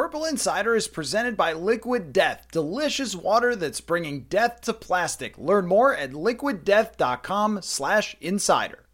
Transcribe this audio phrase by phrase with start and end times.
[0.00, 5.36] Purple Insider is presented by Liquid Death, delicious water that's bringing death to plastic.
[5.36, 8.86] Learn more at liquiddeath.com/insider.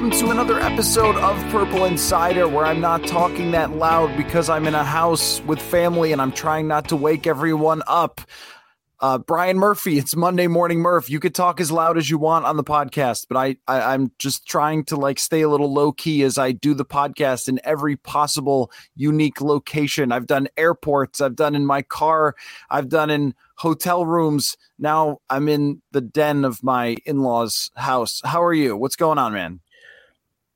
[0.00, 4.66] welcome to another episode of Purple Insider, where I'm not talking that loud because I'm
[4.66, 8.22] in a house with family and I'm trying not to wake everyone up.
[9.00, 11.10] Uh, Brian Murphy, it's Monday morning, Murph.
[11.10, 14.10] You could talk as loud as you want on the podcast, but I, I I'm
[14.18, 17.60] just trying to like stay a little low key as I do the podcast in
[17.62, 20.12] every possible unique location.
[20.12, 22.36] I've done airports, I've done in my car,
[22.70, 24.56] I've done in hotel rooms.
[24.78, 28.22] Now I'm in the den of my in-laws' house.
[28.24, 28.78] How are you?
[28.78, 29.60] What's going on, man?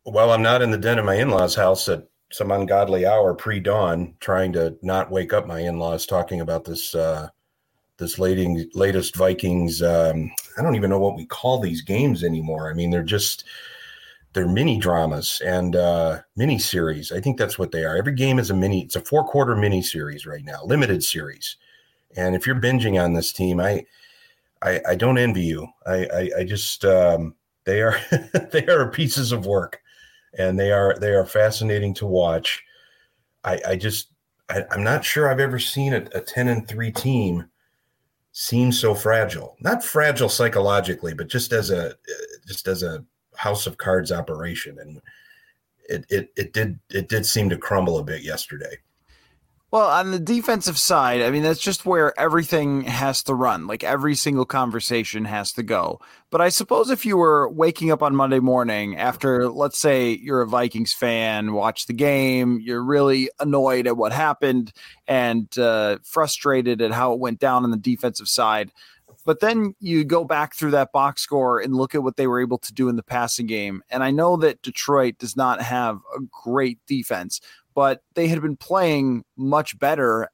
[0.06, 4.14] Well, I'm not in the den of my in-laws' house at some ungodly hour pre-dawn,
[4.20, 7.28] trying to not wake up my in-laws, talking about this uh,
[7.98, 9.83] this latest latest Vikings.
[9.83, 12.70] Um, I don't even know what we call these games anymore.
[12.70, 13.44] I mean, they're just
[14.34, 17.11] they're mini dramas and uh, mini series.
[17.12, 17.96] I think that's what they are.
[17.96, 18.83] Every game is a mini.
[18.83, 21.56] It's a four quarter mini series right now, limited series.
[22.16, 23.86] And if you're binging on this team, I
[24.61, 25.66] I, I don't envy you.
[25.86, 27.96] I I, I just um, they are
[28.50, 29.80] they are pieces of work
[30.38, 32.62] and they are they are fascinating to watch.
[33.44, 34.08] I, I just
[34.48, 37.46] I, am not sure I've ever seen a, a 10 and 3 team
[38.32, 39.56] seem so fragile.
[39.60, 41.94] Not fragile psychologically, but just as a
[42.46, 43.05] just as a
[43.36, 44.78] house of cards operation.
[44.80, 45.00] And
[45.89, 48.78] it it it did it did seem to crumble a bit yesterday.
[49.74, 53.67] Well, on the defensive side, I mean, that's just where everything has to run.
[53.67, 56.01] Like every single conversation has to go.
[56.30, 60.42] But I suppose if you were waking up on Monday morning after, let's say, you're
[60.42, 64.73] a Vikings fan, watch the game, you're really annoyed at what happened
[65.08, 68.70] and uh, frustrated at how it went down on the defensive side.
[69.24, 72.41] But then you go back through that box score and look at what they were
[72.41, 73.83] able to do in the passing game.
[73.91, 77.41] And I know that Detroit does not have a great defense,
[77.74, 80.29] but they had been playing much better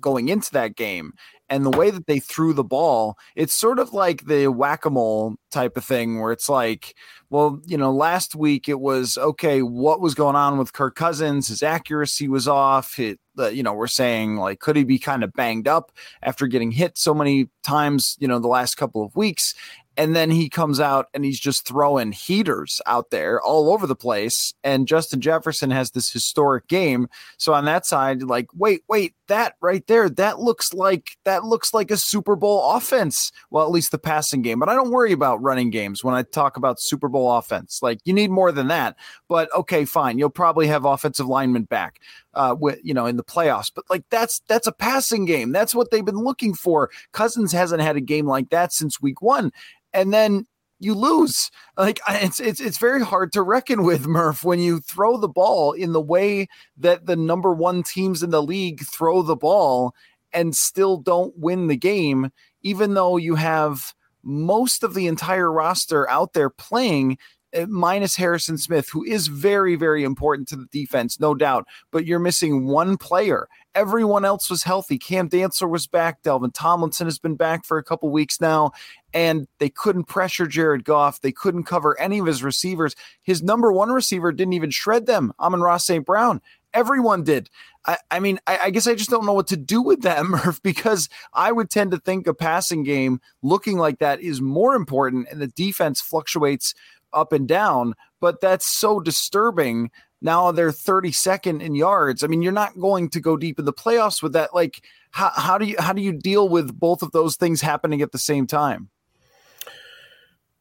[0.00, 1.12] going into that game.
[1.48, 4.90] And the way that they threw the ball, it's sort of like the whack a
[4.90, 6.94] mole type of thing where it's like,
[7.28, 11.48] well, you know, last week it was okay, what was going on with Kirk Cousins?
[11.48, 12.98] His accuracy was off.
[12.98, 16.46] It, uh, you know, we're saying like, could he be kind of banged up after
[16.46, 19.54] getting hit so many times, you know, the last couple of weeks?
[19.96, 23.96] And then he comes out and he's just throwing heaters out there all over the
[23.96, 24.54] place.
[24.64, 27.08] And Justin Jefferson has this historic game.
[27.36, 31.74] So on that side like wait wait that right there that looks like that looks
[31.74, 33.32] like a Super Bowl offense.
[33.50, 34.58] Well at least the passing game.
[34.58, 37.80] But I don't worry about running games when I talk about Super Bowl offense.
[37.82, 38.96] Like you need more than that.
[39.28, 40.18] But okay fine.
[40.18, 42.00] You'll probably have offensive linemen back
[42.34, 43.70] uh, with you know in the playoffs.
[43.74, 45.52] But like that's that's a passing game.
[45.52, 46.90] That's what they've been looking for.
[47.12, 49.52] Cousins hasn't had a game like that since week one,
[49.92, 50.46] and then
[50.82, 51.50] you lose.
[51.76, 55.72] Like it's it's it's very hard to reckon with Murph when you throw the ball
[55.72, 59.94] in the way that the number one teams in the league throw the ball
[60.32, 62.30] and still don't win the game,
[62.62, 67.18] even though you have most of the entire roster out there playing
[67.54, 71.66] Uh, minus Harrison Smith, who is very, very important to the defense, no doubt.
[71.90, 73.46] But you're missing one player.
[73.74, 74.98] Everyone else was healthy.
[74.98, 76.22] Cam Dantzler was back.
[76.22, 78.72] Dalvin Tomlinson has been back for a couple weeks now.
[79.12, 81.20] And they couldn't pressure Jared Goff.
[81.20, 82.94] They couldn't cover any of his receivers.
[83.22, 85.32] His number one receiver didn't even shred them.
[85.38, 86.04] Amon-Ra St.
[86.04, 86.40] Brown.
[86.74, 87.50] Everyone did.
[87.84, 90.24] I, I mean, I, I, guess I just don't know what to do with that,
[90.26, 94.74] Murph, because I would tend to think a passing game looking like that is more
[94.74, 96.74] important and the defense fluctuates
[97.12, 99.90] up and down, but that's so disturbing.
[100.20, 102.22] Now they're 32nd in yards.
[102.22, 104.54] I mean, you're not going to go deep in the playoffs with that.
[104.54, 108.02] Like, how, how do you how do you deal with both of those things happening
[108.02, 108.88] at the same time?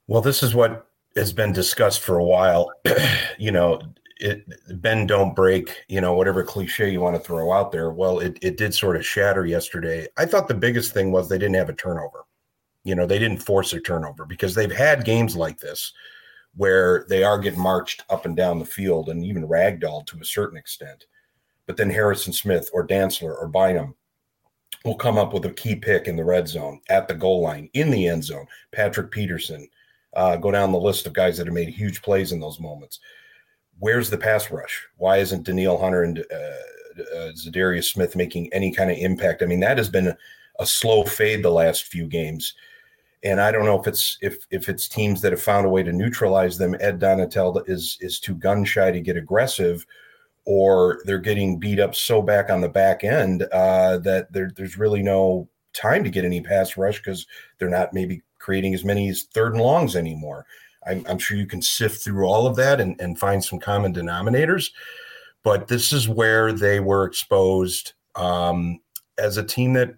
[0.08, 2.72] Well, this is what has been discussed for a while.
[3.38, 3.82] you know,
[4.22, 4.46] it
[4.82, 7.92] bend don't break, you know, whatever cliche you want to throw out there.
[7.92, 10.08] Well, it, it did sort of shatter yesterday.
[10.18, 12.26] I thought the biggest thing was they didn't have a turnover.
[12.84, 15.94] You know, they didn't force a turnover because they've had games like this
[16.56, 20.26] where they are getting marched up and down the field and even ragdolled to a
[20.26, 21.06] certain extent.
[21.68, 23.96] but then Harrison Smith or Dantzler or Bynum
[24.84, 27.70] will come up with a key pick in the red zone, at the goal line,
[27.74, 28.46] in the end zone.
[28.72, 29.68] Patrick Peterson,
[30.16, 33.00] uh, go down the list of guys that have made huge plays in those moments.
[33.80, 34.86] Where's the pass rush?
[34.98, 39.42] Why isn't Danielle Hunter and uh, uh, Za'Darius Smith making any kind of impact?
[39.42, 40.14] I mean, that has been
[40.60, 42.54] a slow fade the last few games
[43.24, 45.84] and I don't know if it's if if it's teams that have found a way
[45.84, 46.76] to neutralize them.
[46.80, 49.86] Ed Donatell is is too gun shy to get aggressive,
[50.46, 54.78] or they're getting beat up so back on the back end uh, that there, there's
[54.78, 57.28] really no time to get any pass rush because
[57.58, 60.46] they're not maybe creating as many as third and longs anymore.
[60.88, 63.94] I'm, I'm sure you can sift through all of that and, and find some common
[63.94, 64.72] denominators,
[65.44, 68.80] but this is where they were exposed um,
[69.20, 69.94] as a team that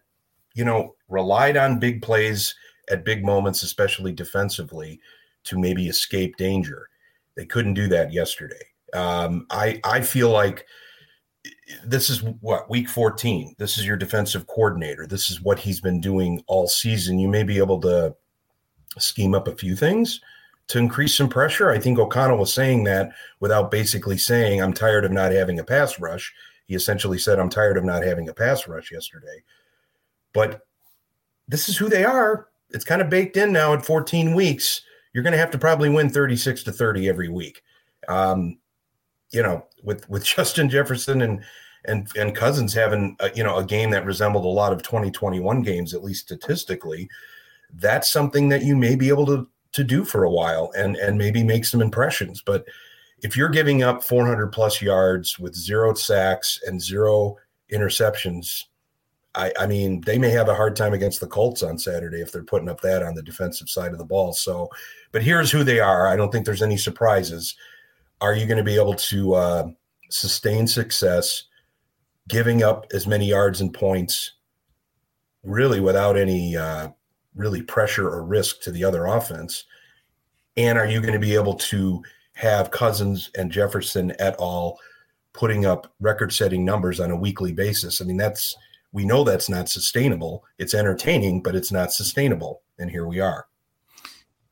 [0.56, 2.54] you know relied on big plays
[2.90, 5.00] at big moments, especially defensively,
[5.46, 6.90] to maybe escape danger.
[7.36, 8.66] They couldn't do that yesterday.
[8.94, 10.66] Um, I I feel like
[11.86, 13.56] this is what week 14.
[13.58, 15.08] This is your defensive coordinator.
[15.08, 17.20] This is what he's been doing all season.
[17.20, 18.16] You may be able to
[18.98, 20.22] scheme up a few things
[20.68, 21.70] to increase some pressure.
[21.70, 25.64] I think O'Connell was saying that without basically saying, I'm tired of not having a
[25.64, 26.34] pass rush.
[26.68, 29.44] He essentially said, I'm tired of not having a pass rush yesterday.
[30.34, 30.66] But
[31.48, 32.48] this is who they are.
[32.74, 34.81] It's kind of baked in now at 14 weeks.
[35.14, 37.62] You're going to have to probably win 36 to 30 every week.
[38.08, 38.58] Um,
[39.31, 41.44] you know, with with Justin Jefferson and
[41.86, 45.62] and and Cousins having a, you know a game that resembled a lot of 2021
[45.62, 47.10] games, at least statistically,
[47.74, 51.18] that's something that you may be able to to do for a while and and
[51.18, 52.42] maybe make some impressions.
[52.46, 52.66] But
[53.22, 57.38] if you're giving up 400 plus yards with zero sacks and zero
[57.72, 58.64] interceptions,
[59.36, 62.32] I, I mean, they may have a hard time against the Colts on Saturday if
[62.32, 64.34] they're putting up that on the defensive side of the ball.
[64.34, 64.70] So,
[65.12, 66.08] but here's who they are.
[66.08, 67.56] I don't think there's any surprises
[68.24, 69.68] are you going to be able to uh,
[70.10, 71.44] sustain success
[72.30, 74.32] giving up as many yards and points
[75.44, 76.88] really without any uh,
[77.36, 79.66] really pressure or risk to the other offense
[80.56, 82.02] and are you going to be able to
[82.34, 84.80] have cousins and jefferson at all
[85.34, 88.56] putting up record setting numbers on a weekly basis i mean that's
[88.94, 90.45] we know that's not sustainable.
[90.57, 92.62] It's entertaining but it's not sustainable.
[92.80, 93.48] And here we are.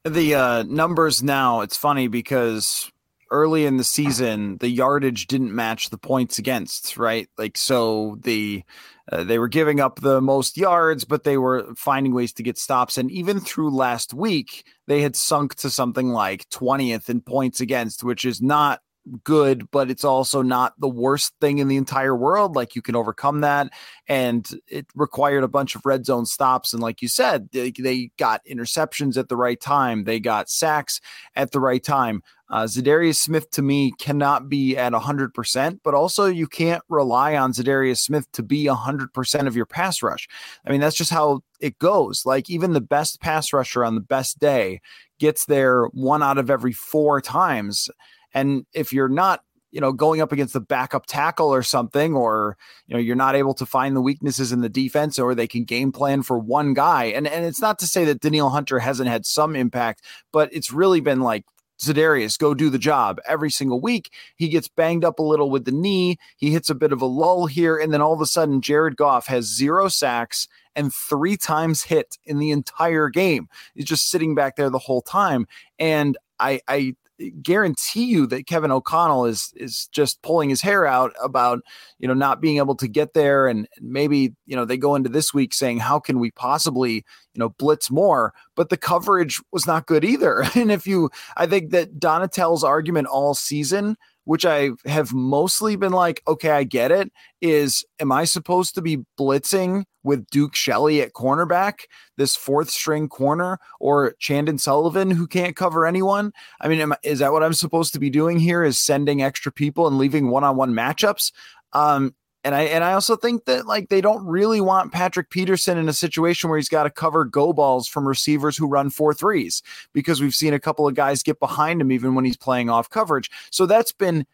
[0.04, 2.92] The uh, numbers now it's funny because
[3.30, 7.30] early in the season the yardage didn't match the points against right?
[7.38, 8.64] Like so the
[9.12, 12.58] uh, they were giving up the most yards but they were finding ways to get
[12.58, 12.98] stops.
[12.98, 18.04] And even through last week they had sunk to something like 20th in points against
[18.04, 18.82] which is not
[19.24, 22.56] good, but it's also not the worst thing in the entire world.
[22.56, 23.72] Like you can overcome that.
[24.08, 26.74] And it required a bunch of red zone stops.
[26.74, 31.02] And like you said, they, they got interceptions at the right time, they got sacks
[31.36, 32.22] at the right time.
[32.50, 37.54] Uh, Za'Darius Smith to me cannot be at 100%, but also you can't rely on
[37.54, 40.28] Za'Darius Smith to be 100% of your pass rush.
[40.66, 42.26] I mean, that's just how it goes.
[42.26, 44.82] Like even the best pass rusher on the best day
[45.18, 47.90] gets there one out of every four times.
[48.34, 49.42] And if you're not,
[49.72, 52.58] you know, going up against the backup tackle or something, or
[52.88, 55.64] you know, you're not able to find the weaknesses in the defense, or they can
[55.64, 57.06] game plan for one guy.
[57.06, 60.74] And and it's not to say that Danielle Hunter hasn't had some impact, but it's
[60.74, 61.46] really been like
[61.82, 64.12] Za'Darius, go do the job every single week.
[64.36, 66.18] He gets banged up a little with the knee.
[66.38, 67.78] He hits a bit of a lull here.
[67.78, 72.18] And then all of a sudden, Jared Goff has zero sacks and three times hit
[72.24, 73.50] in the entire game.
[73.74, 75.48] He's just sitting back there the whole time.
[75.80, 76.96] And I, I
[77.42, 81.60] guarantee you that Kevin O'Connell is is just pulling his hair out about
[82.00, 85.10] you know not being able to get there, and maybe you know they go into
[85.10, 89.68] this week saying how can we possibly you know blitz more, but the coverage was
[89.68, 90.44] not good either.
[90.62, 95.92] And if you, I think that Donatell's argument all season which I have mostly been
[95.92, 97.12] like, okay, I get it,
[97.42, 101.82] is am I supposed to be blitzing with Duke Shelley at cornerback,
[102.18, 106.34] this fourth string corner, or Chandon Sullivan who can't cover anyone?
[106.60, 108.64] I mean, am, is that what I'm supposed to be doing here?
[108.64, 111.32] Is sending extra people and leaving one on one matchups?
[111.74, 112.14] Um,
[112.44, 115.88] and I and I also think that like they don't really want Patrick Peterson in
[115.88, 119.62] a situation where he's got to cover go balls from receivers who run four threes
[119.94, 122.90] because we've seen a couple of guys get behind him even when he's playing off
[122.90, 123.30] coverage.
[123.52, 124.26] So that's been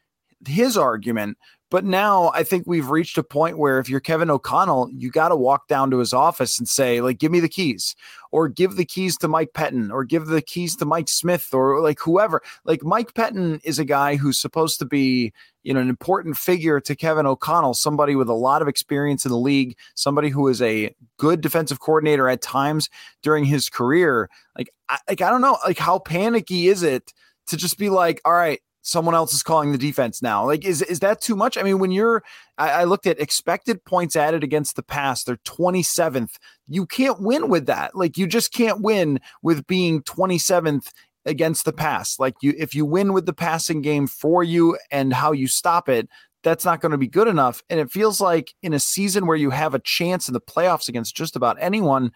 [0.48, 1.38] his argument.
[1.69, 5.29] But now I think we've reached a point where if you're Kevin O'Connell, you got
[5.29, 7.93] to walk down to his office and say, like, give me the keys,
[8.31, 11.81] or give the keys to Mike Pettine, or give the keys to Mike Smith, or
[11.81, 12.41] like whoever.
[12.63, 15.33] Like Mike Pettine is a guy who's supposed to be,
[15.63, 19.31] you know, an important figure to Kevin O'Connell, somebody with a lot of experience in
[19.31, 22.89] the league, somebody who is a good defensive coordinator at times
[23.24, 24.29] during his career.
[24.57, 27.12] Like, I, like I don't know, like how panicky is it
[27.47, 30.46] to just be like, all right, someone else is calling the defense now.
[30.46, 31.58] Like, is is that too much?
[31.58, 32.24] I mean, when you're,
[32.58, 36.38] I, I, looked at expected points added against the pass, they're 27th.
[36.67, 37.96] You can't win with that.
[37.96, 40.89] Like, you just can't win with being 27th
[41.25, 42.17] against the pass.
[42.17, 45.89] Like, you if you win with the passing game for you and how you stop
[45.89, 46.08] it,
[46.44, 47.62] that's not going to be good enough.
[47.70, 50.88] And it feels like in a season where you have a chance in the playoffs
[50.88, 52.13] against just about anyone,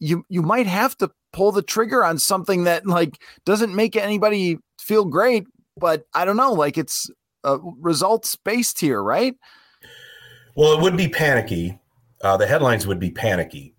[0.00, 4.56] you you might have to pull the trigger on something that like doesn't make anybody
[4.78, 5.44] feel great
[5.78, 6.52] but I don't know.
[6.52, 7.10] Like it's
[7.44, 9.34] uh, results based here, right?
[10.54, 11.78] Well, it would be panicky.
[12.22, 13.74] Uh, the headlines would be panicky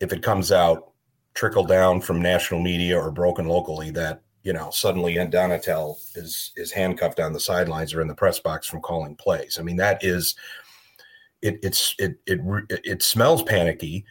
[0.00, 0.92] if it comes out
[1.34, 6.52] trickle down from national media or broken locally that you know suddenly Ed Donatell is
[6.56, 9.58] is handcuffed on the sidelines or in the press box from calling plays.
[9.58, 10.34] I mean that is
[11.40, 14.04] it it's it it it smells panicky,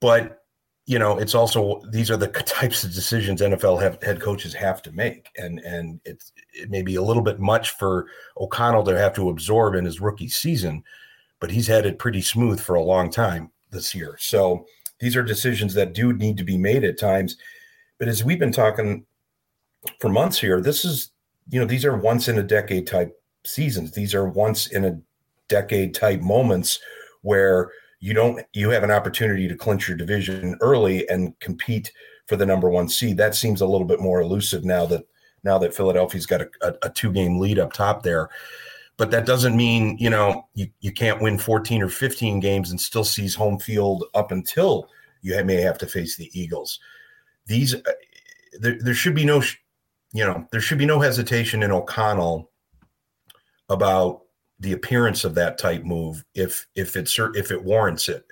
[0.00, 0.45] but
[0.86, 4.80] you know, it's also these are the types of decisions NFL have, head coaches have
[4.82, 8.06] to make, and and it's it may be a little bit much for
[8.38, 10.84] O'Connell to have to absorb in his rookie season,
[11.40, 14.16] but he's had it pretty smooth for a long time this year.
[14.20, 14.64] So
[15.00, 17.36] these are decisions that do need to be made at times.
[17.98, 19.04] But as we've been talking
[20.00, 21.10] for months here, this is
[21.50, 23.90] you know these are once in a decade type seasons.
[23.90, 25.00] These are once in a
[25.48, 26.78] decade type moments
[27.22, 31.92] where you don't you have an opportunity to clinch your division early and compete
[32.26, 33.16] for the number one seed.
[33.16, 35.06] That seems a little bit more elusive now that
[35.44, 38.28] now that Philadelphia's got a, a, a two game lead up top there.
[38.98, 42.80] But that doesn't mean you know you, you can't win 14 or 15 games and
[42.80, 44.88] still seize home field up until
[45.22, 46.78] you may have to face the Eagles.
[47.46, 47.92] These uh,
[48.60, 49.42] there, there should be no
[50.12, 52.50] you know there should be no hesitation in O'Connell
[53.68, 54.22] about
[54.60, 58.24] the appearance of that type move if if it if it warrants it.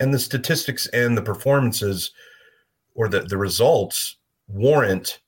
[0.00, 2.12] And the statistics and the performances
[2.94, 4.16] or the the results
[4.48, 5.20] warrant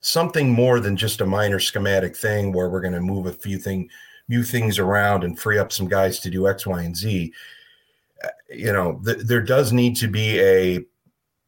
[0.00, 3.58] something more than just a minor schematic thing where we're going to move a few
[3.58, 3.88] thing
[4.28, 7.32] move things around and free up some guys to do x y and z.
[8.24, 10.84] Uh, you know th- there does need to be a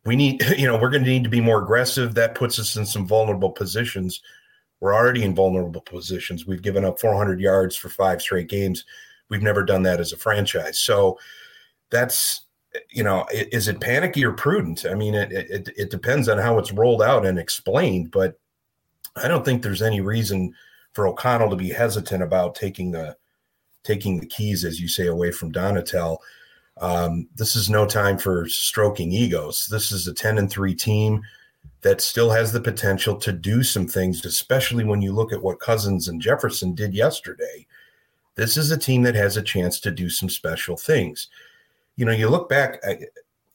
[0.05, 2.15] we need you know we're going to need to be more aggressive.
[2.15, 4.21] That puts us in some vulnerable positions
[4.85, 6.45] we're already in vulnerable positions.
[6.45, 8.85] We've given up 400 yards for five straight games.
[9.31, 10.79] We've never done that as a franchise.
[10.79, 11.19] So
[11.88, 12.43] that's,
[12.91, 14.85] you know, is it panicky or prudent?
[14.85, 18.38] I mean, it, it, it depends on how it's rolled out and explained, but
[19.17, 20.53] I don't think there's any reason
[20.93, 23.17] for O'Connell to be hesitant about taking the
[23.85, 26.19] taking the keys, as you say, away from Donatell.
[26.76, 29.67] Um, this is no time for stroking egos.
[29.67, 31.23] This is a 10 and 3 team
[31.85, 35.61] that still has the potential to do some things, especially when you look at what
[35.61, 37.67] Cousins and Jefferson did yesterday.
[38.37, 41.29] This is a team that has a chance to do some special things.
[41.97, 43.00] You know, you look back, I,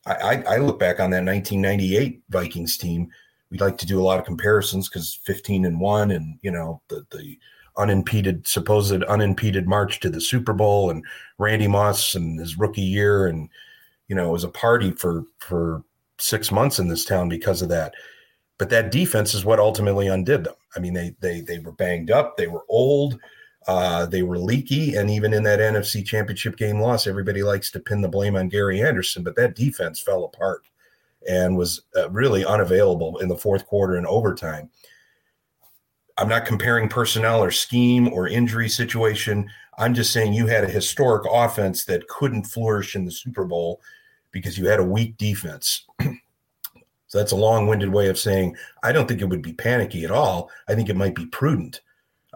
[0.05, 3.09] I, I look back on that 1998 Vikings team.
[3.49, 6.81] We'd like to do a lot of comparisons because 15 and one, and you know
[6.87, 7.37] the the
[7.77, 11.03] unimpeded, supposed unimpeded march to the Super Bowl, and
[11.39, 13.49] Randy Moss and his rookie year, and
[14.07, 15.83] you know it was a party for for
[16.19, 17.95] six months in this town because of that.
[18.59, 20.53] But that defense is what ultimately undid them.
[20.75, 23.19] I mean, they they they were banged up, they were old,
[23.67, 27.79] uh, they were leaky, and even in that NFC Championship game loss, everybody likes to
[27.79, 30.63] pin the blame on Gary Anderson, but that defense fell apart
[31.27, 34.69] and was uh, really unavailable in the fourth quarter and overtime.
[36.17, 39.49] I'm not comparing personnel or scheme or injury situation.
[39.77, 43.79] I'm just saying you had a historic offense that couldn't flourish in the Super Bowl
[44.31, 45.85] because you had a weak defense.
[47.09, 50.11] So that's a long-winded way of saying I don't think it would be panicky at
[50.11, 50.49] all.
[50.67, 51.81] I think it might be prudent.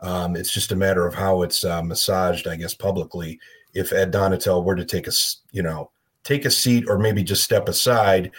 [0.02, 3.40] Um, it's just a matter of how it's uh, massaged, I guess, publicly.
[3.74, 5.12] If Ed Donatell were to take a,
[5.52, 5.92] you know,
[6.24, 8.32] take a seat or maybe just step aside,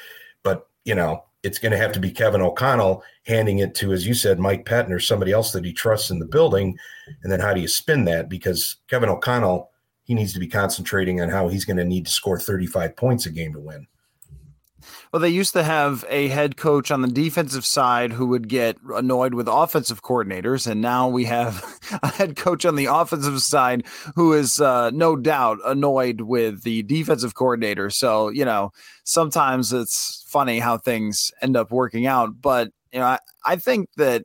[0.43, 4.07] but you know, it's going to have to be Kevin O'Connell handing it to, as
[4.07, 6.77] you said, Mike Pettine or somebody else that he trusts in the building.
[7.23, 8.29] And then how do you spin that?
[8.29, 9.71] Because Kevin O'Connell,
[10.05, 13.27] he needs to be concentrating on how he's going to need to score 35 points
[13.27, 13.87] a game to win.
[15.13, 18.77] Well, they used to have a head coach on the defensive side who would get
[18.95, 21.65] annoyed with offensive coordinators, and now we have
[22.03, 26.83] a head coach on the offensive side who is uh, no doubt annoyed with the
[26.83, 27.91] defensive coordinator.
[27.91, 28.73] So you know,
[29.05, 32.41] sometimes it's funny how things end up working out.
[32.41, 34.25] But you know, I, I think that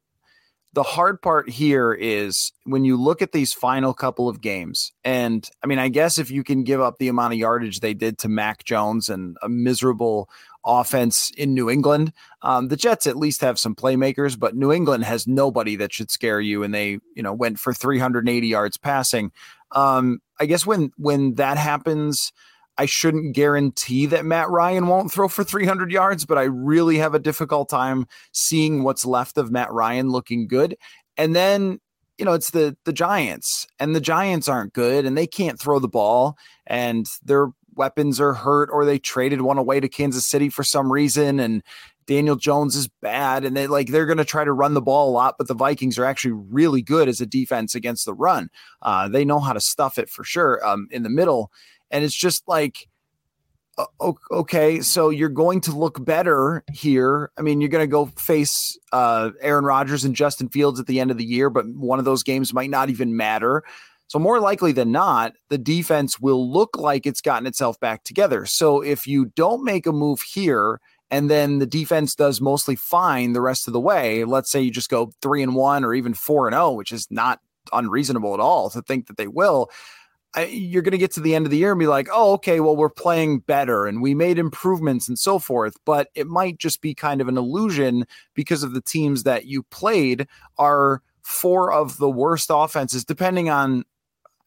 [0.74, 5.50] the hard part here is when you look at these final couple of games, and
[5.64, 8.18] I mean, I guess if you can give up the amount of yardage they did
[8.20, 10.30] to Mac Jones and a miserable
[10.66, 12.14] offense in New England.
[12.42, 16.12] Um, the Jets at least have some playmakers, but New England has nobody that should
[16.12, 16.64] scare you.
[16.64, 19.32] And they, you know, went for 380 yards passing.
[19.72, 22.32] Um, I guess when when that happens,
[22.80, 27.14] I shouldn't guarantee that Matt Ryan won't throw for 300 yards, but I really have
[27.14, 30.78] a difficult time seeing what's left of Matt Ryan looking good.
[31.18, 31.82] And then
[32.18, 35.80] you know, it's the the Giants, and the Giants aren't good, and they can't throw
[35.80, 40.50] the ball, and their weapons are hurt, or they traded one away to Kansas City
[40.50, 41.64] for some reason, and
[42.08, 45.10] Daniel Jones is bad, and they like they're going to try to run the ball
[45.10, 48.50] a lot, but the Vikings are actually really good as a defense against the run.
[48.82, 51.52] Uh, they know how to stuff it for sure um, in the middle,
[51.92, 52.88] and it's just like
[54.32, 57.32] okay, so you're going to look better here.
[57.38, 61.00] I mean, you're going to go face uh, Aaron Rodgers and Justin Fields at the
[61.00, 63.64] end of the year, but one of those games might not even matter.
[64.08, 68.46] So, more likely than not, the defense will look like it's gotten itself back together.
[68.46, 70.82] So, if you don't make a move here
[71.12, 74.72] and then the defense does mostly fine the rest of the way, let's say you
[74.72, 77.40] just go three and one or even four and oh, which is not
[77.72, 79.70] unreasonable at all to think that they will
[80.36, 82.34] I, you're going to get to the end of the year and be like, oh,
[82.34, 85.76] okay, well, we're playing better and we made improvements and so forth.
[85.86, 88.06] But it might just be kind of an illusion
[88.36, 93.86] because of the teams that you played are four of the worst offenses, depending on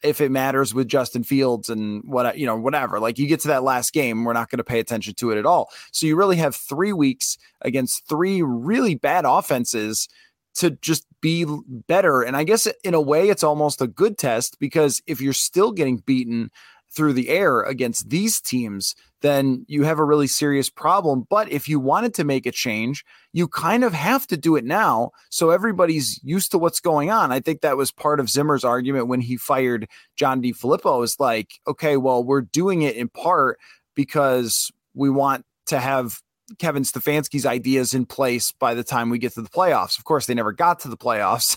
[0.03, 2.99] if it matters with Justin Fields and what, you know, whatever.
[2.99, 5.39] Like you get to that last game, we're not going to pay attention to it
[5.39, 5.71] at all.
[5.93, 10.09] So you really have three weeks against three really bad offenses
[10.55, 11.47] to just be
[11.88, 12.21] better.
[12.21, 15.73] And I guess in a way, it's almost a good test because if you're still
[15.73, 16.50] getting beaten
[16.95, 21.26] through the air against these teams, then you have a really serious problem.
[21.31, 23.02] But if you wanted to make a change,
[23.33, 25.12] you kind of have to do it now.
[25.31, 27.33] So everybody's used to what's going on.
[27.33, 31.52] I think that was part of Zimmer's argument when he fired John DeFilippo is like,
[31.67, 33.59] okay, well, we're doing it in part
[33.95, 36.21] because we want to have
[36.59, 39.99] Kevin Stefanski's ideas in place by the time we get to the playoffs.
[39.99, 41.57] Of course, they never got to the playoffs.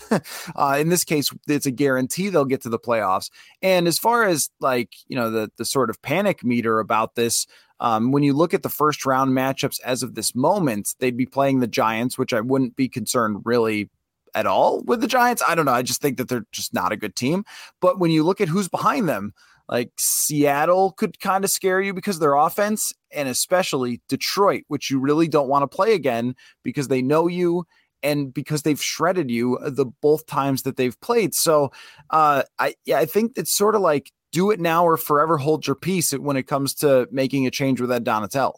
[0.56, 3.30] uh, in this case, it's a guarantee they'll get to the playoffs.
[3.62, 7.46] And as far as like you know the the sort of panic meter about this,
[7.80, 11.26] um, when you look at the first round matchups as of this moment, they'd be
[11.26, 13.90] playing the Giants, which I wouldn't be concerned really
[14.34, 15.42] at all with the Giants.
[15.46, 15.72] I don't know.
[15.72, 17.44] I just think that they're just not a good team.
[17.80, 19.32] But when you look at who's behind them,
[19.68, 24.98] like Seattle could kind of scare you because their offense, and especially Detroit, which you
[24.98, 27.66] really don't want to play again because they know you
[28.02, 31.34] and because they've shredded you the both times that they've played.
[31.34, 31.72] So
[32.10, 35.66] uh, I yeah, I think it's sort of like do it now or forever hold
[35.66, 38.54] your peace when it comes to making a change with that Donatell.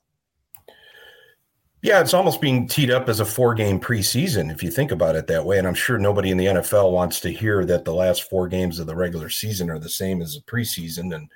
[1.80, 5.14] Yeah, it's almost being teed up as a four game preseason if you think about
[5.14, 5.58] it that way.
[5.58, 8.80] And I'm sure nobody in the NFL wants to hear that the last four games
[8.80, 11.14] of the regular season are the same as the preseason.
[11.14, 11.30] And,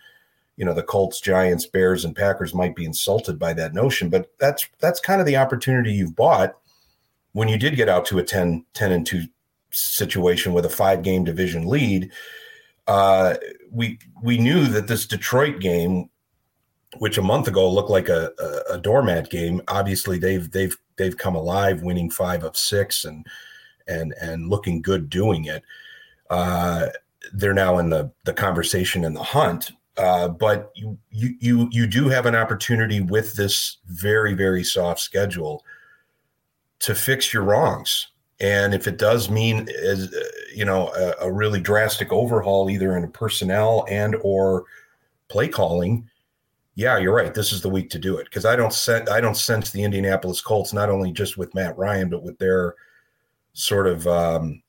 [0.56, 4.10] you know, the Colts, Giants, Bears, and Packers might be insulted by that notion.
[4.10, 6.56] But that's that's kind of the opportunity you've bought
[7.32, 9.24] when you did get out to a 10, 10 and 2
[9.70, 12.10] situation with a five game division lead.
[12.88, 13.36] Uh,
[13.70, 16.10] we we knew that this Detroit game
[16.98, 19.62] which a month ago looked like a, a, a, doormat game.
[19.68, 23.26] Obviously, they've they've they've come alive, winning five of six and
[23.86, 25.62] and and looking good doing it.
[26.30, 26.88] Uh,
[27.32, 29.72] they're now in the the conversation and the hunt.
[29.96, 35.00] Uh, but you you you you do have an opportunity with this very very soft
[35.00, 35.64] schedule
[36.80, 38.08] to fix your wrongs.
[38.40, 40.12] And if it does mean, as
[40.52, 44.64] you know, a, a really drastic overhaul, either in personnel and or
[45.28, 46.08] play calling,
[46.74, 47.34] yeah, you're right.
[47.34, 49.82] This is the week to do it because I don't sense I don't sense the
[49.82, 52.74] Indianapolis Colts not only just with Matt Ryan but with their
[53.52, 54.62] sort of um,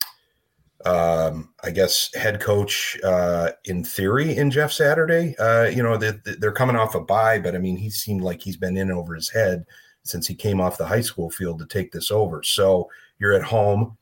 [0.84, 5.34] um, I guess head coach uh, in theory in Jeff Saturday.
[5.38, 8.42] Uh, you know they, they're coming off a bye, but I mean he seemed like
[8.42, 9.64] he's been in over his head
[10.02, 12.42] since he came off the high school field to take this over.
[12.42, 13.96] So you're at home.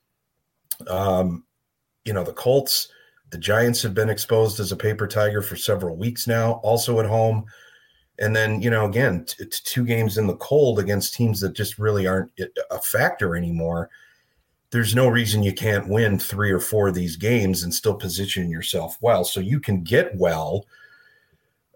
[0.88, 1.44] Um,
[2.04, 2.88] you know the Colts,
[3.30, 6.54] the Giants have been exposed as a paper tiger for several weeks now.
[6.64, 7.44] Also at home
[8.18, 11.78] and then, you know, again, it's two games in the cold against teams that just
[11.78, 12.30] really aren't
[12.70, 13.90] a factor anymore.
[14.70, 18.50] There's no reason you can't win three or four of these games and still position
[18.50, 19.24] yourself well.
[19.24, 20.66] So you can get well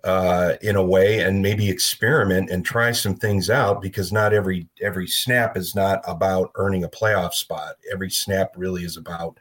[0.04, 4.68] uh, in a way and maybe experiment and try some things out because not every
[4.80, 7.74] every snap is not about earning a playoff spot.
[7.92, 9.36] Every snap really is about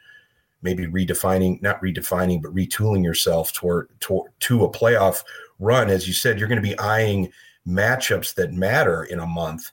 [0.63, 5.23] maybe redefining, not redefining, but retooling yourself toward, toward to a playoff
[5.59, 7.31] run, as you said, you're going to be eyeing
[7.67, 9.71] matchups that matter in a month.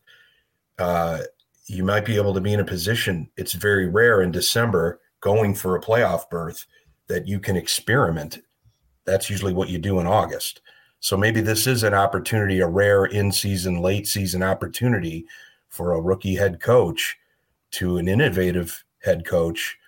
[0.79, 1.21] Uh,
[1.67, 5.55] you might be able to be in a position, it's very rare in December going
[5.55, 6.67] for a playoff berth
[7.09, 8.43] that you can experiment.
[9.05, 10.61] That's usually what you do in August.
[11.01, 15.27] So maybe this is an opportunity, a rare in season, late season opportunity
[15.69, 17.17] for a rookie head coach
[17.73, 19.79] to an innovative head coach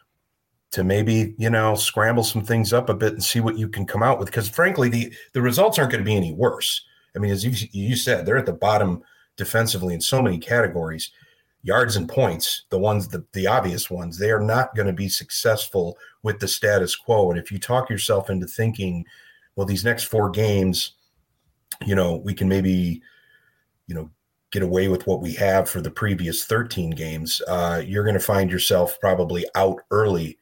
[0.75, 3.87] to maybe you know scramble some things up a bit and see what you can
[3.87, 6.85] come out with because frankly the the results aren't going to be any worse
[7.17, 9.03] i mean as you, you said they're at the bottom
[9.37, 11.11] defensively in so many categories
[11.65, 15.09] yards and points, the ones the, the obvious ones, they are not going to be
[15.09, 17.31] successful with the status quo.
[17.31, 19.05] And if you talk yourself into thinking,
[19.57, 20.93] well, these next four games,
[21.85, 23.01] you know, we can maybe,
[23.87, 24.11] you know,
[24.53, 28.21] get away with what we have for the previous 13 games, uh, you're going to
[28.21, 30.39] find yourself probably out early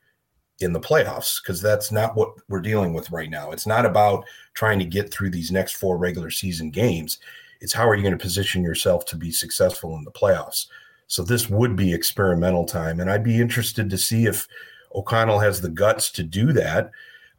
[0.63, 3.51] in the playoffs because that's not what we're dealing with right now.
[3.51, 7.19] It's not about trying to get through these next four regular season games.
[7.61, 10.67] It's how are you going to position yourself to be successful in the playoffs.
[11.07, 14.49] So this would be experimental time, and I'd be interested to see if
[14.95, 16.91] O'Connell has the guts to do that,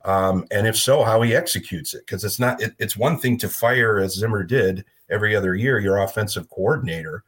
[0.05, 2.05] um, and if so, how he executes it.
[2.05, 5.79] Because it's not it, it's one thing to fire as Zimmer did every other year
[5.79, 7.23] your offensive coordinator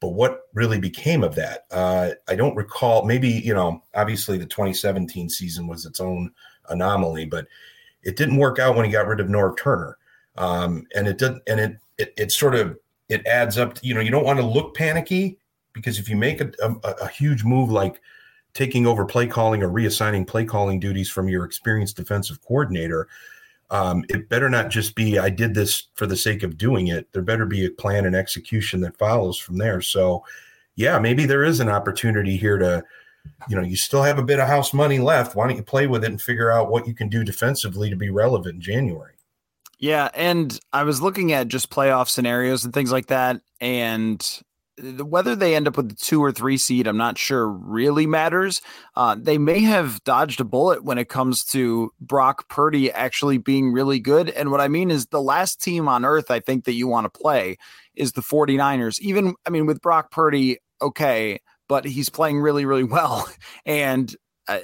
[0.00, 1.66] but what really became of that?
[1.70, 3.04] Uh, I don't recall.
[3.04, 6.32] Maybe you know, obviously the 2017 season was its own
[6.68, 7.46] anomaly, but
[8.02, 9.98] it didn't work out when he got rid of Norv Turner,
[10.36, 13.74] um, and it did, and it, it it sort of it adds up.
[13.74, 15.38] To, you know, you don't want to look panicky
[15.72, 18.00] because if you make a, a, a huge move like
[18.54, 23.06] taking over play calling or reassigning play calling duties from your experienced defensive coordinator,
[23.70, 27.12] um, it better not just be I did this for the sake of doing it.
[27.12, 29.80] There better be a plan and execution that follows from there.
[29.80, 30.24] So,
[30.74, 32.82] yeah, maybe there is an opportunity here to,
[33.48, 35.36] you know, you still have a bit of house money left.
[35.36, 37.96] Why don't you play with it and figure out what you can do defensively to
[37.96, 39.14] be relevant in January?
[39.78, 44.42] Yeah, and I was looking at just playoff scenarios and things like that, and
[44.80, 48.60] whether they end up with the two or three seed, I'm not sure really matters.
[48.94, 53.72] Uh, they may have dodged a bullet when it comes to Brock Purdy actually being
[53.72, 54.30] really good.
[54.30, 57.12] And what I mean is the last team on earth I think that you want
[57.12, 57.56] to play
[57.94, 59.00] is the 49ers.
[59.00, 63.28] Even, I mean, with Brock Purdy, okay, but he's playing really, really well.
[63.64, 64.14] And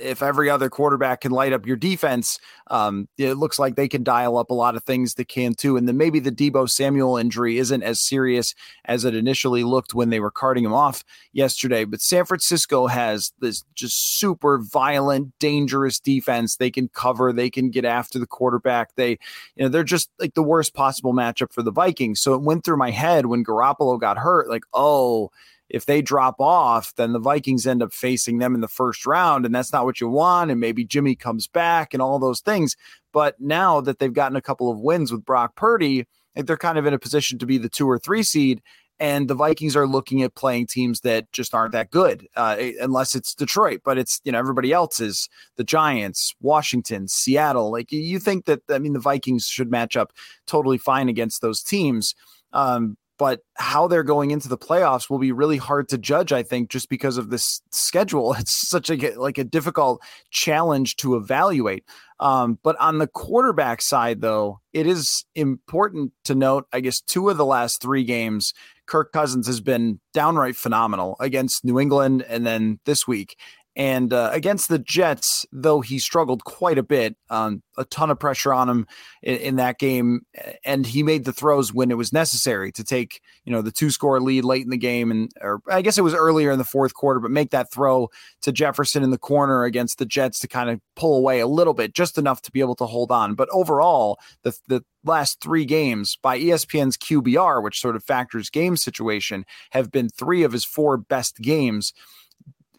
[0.00, 4.02] if every other quarterback can light up your defense, um, it looks like they can
[4.02, 5.76] dial up a lot of things that can too.
[5.76, 10.10] And then maybe the Deebo Samuel injury isn't as serious as it initially looked when
[10.10, 11.84] they were carting him off yesterday.
[11.84, 16.56] But San Francisco has this just super violent, dangerous defense.
[16.56, 18.94] They can cover, they can get after the quarterback.
[18.96, 19.10] They,
[19.54, 22.20] you know, they're just like the worst possible matchup for the Vikings.
[22.20, 25.30] So it went through my head when Garoppolo got hurt, like, oh,
[25.68, 29.44] if they drop off, then the Vikings end up facing them in the first round,
[29.44, 30.50] and that's not what you want.
[30.50, 32.76] And maybe Jimmy comes back and all those things.
[33.12, 36.86] But now that they've gotten a couple of wins with Brock Purdy, they're kind of
[36.86, 38.62] in a position to be the two or three seed.
[38.98, 43.14] And the Vikings are looking at playing teams that just aren't that good, uh, unless
[43.14, 43.82] it's Detroit.
[43.84, 47.70] But it's you know everybody else is the Giants, Washington, Seattle.
[47.70, 50.12] Like you think that I mean the Vikings should match up
[50.46, 52.14] totally fine against those teams.
[52.54, 56.42] Um, but how they're going into the playoffs will be really hard to judge i
[56.42, 58.34] think just because of this schedule.
[58.38, 61.84] It's such a like a difficult challenge to evaluate.
[62.20, 67.28] Um, but on the quarterback side though it is important to note i guess two
[67.28, 68.54] of the last three games
[68.86, 73.36] kirk cousins has been downright phenomenal against new england and then this week
[73.76, 78.18] and uh, against the Jets, though he struggled quite a bit, um, a ton of
[78.18, 78.86] pressure on him
[79.22, 80.22] in, in, that game,
[80.64, 83.90] and he made the throws when it was necessary to take, you know, the two
[83.90, 86.64] score lead late in the game, and or I guess it was earlier in the
[86.64, 88.08] fourth quarter, but make that throw
[88.40, 91.74] to Jefferson in the corner against the Jets to kind of pull away a little
[91.74, 93.34] bit, just enough to be able to hold on.
[93.34, 98.78] But overall, the the last three games by ESPN's QBR, which sort of factors game
[98.78, 101.92] situation, have been three of his four best games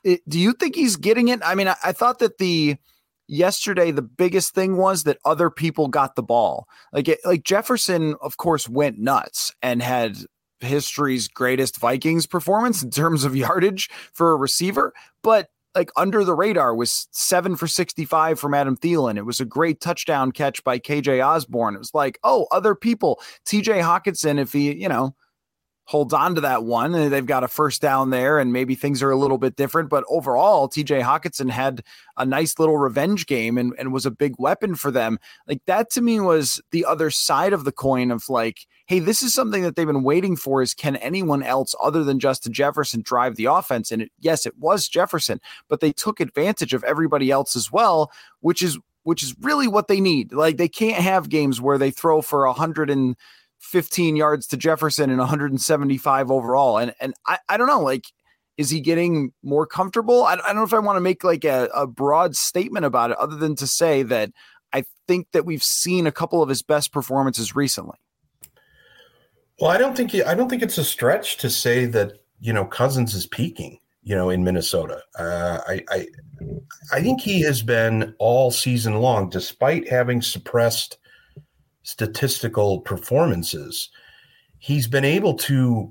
[0.04, 1.40] it, do you think he's getting it?
[1.44, 2.78] I mean, I, I thought that the
[3.28, 6.68] yesterday the biggest thing was that other people got the ball.
[6.94, 10.18] Like it, like Jefferson, of course, went nuts and had
[10.60, 16.34] history's greatest Vikings performance in terms of yardage for a receiver, but like under the
[16.34, 19.18] radar was seven for 65 from Adam Thielen.
[19.18, 21.76] It was a great touchdown catch by KJ Osborn.
[21.76, 25.16] It was like, oh, other people, TJ Hockenson, if he, you know,
[25.88, 26.94] holds on to that one.
[26.94, 29.90] And they've got a first down there, and maybe things are a little bit different.
[29.90, 31.82] But overall, TJ Hockenson had
[32.18, 35.18] a nice little revenge game and, and was a big weapon for them.
[35.48, 39.24] Like that to me was the other side of the coin of like, hey, this
[39.24, 43.02] is something that they've been waiting for is can anyone else other than Justin Jefferson
[43.02, 43.90] drive the offense?
[43.90, 48.12] And it, yes, it was Jefferson, but they took advantage of everybody else as well,
[48.42, 50.34] which is which is really what they need.
[50.34, 53.16] Like they can't have games where they throw for a hundred and
[53.60, 56.78] 15 yards to Jefferson and 175 overall.
[56.78, 58.06] And and I, I don't know, like,
[58.58, 60.24] is he getting more comfortable?
[60.24, 63.12] I, I don't know if I want to make like a, a broad statement about
[63.12, 64.32] it, other than to say that
[64.74, 67.98] I think that we've seen a couple of his best performances recently.
[69.60, 72.66] Well, I don't think I don't think it's a stretch to say that you know
[72.66, 73.80] Cousins is peaking.
[74.04, 76.08] You know, in Minnesota, uh, I, I
[76.94, 80.98] I think he has been all season long, despite having suppressed
[81.88, 83.92] statistical performances,
[84.60, 85.90] he's been able to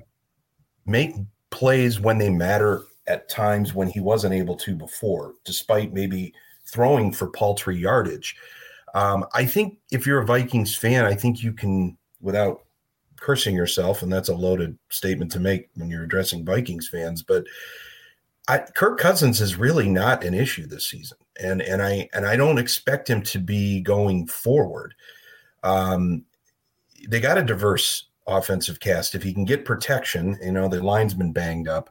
[0.85, 1.15] make
[1.49, 6.35] plays when they matter at times when he wasn't able to before, despite maybe
[6.67, 8.37] throwing for paltry yardage.
[8.93, 12.65] Um, I think if you're a Vikings fan, I think you can, without
[13.19, 17.45] cursing yourself, and that's a loaded statement to make when you're addressing Vikings fans, but
[18.49, 22.37] I, Kirk Cousins is really not an issue this season, and and I and I
[22.37, 24.95] don't expect him to be going forward.
[25.67, 26.25] Um,
[27.09, 29.15] they got a diverse offensive cast.
[29.15, 31.91] If he can get protection, you know the line's been banged up.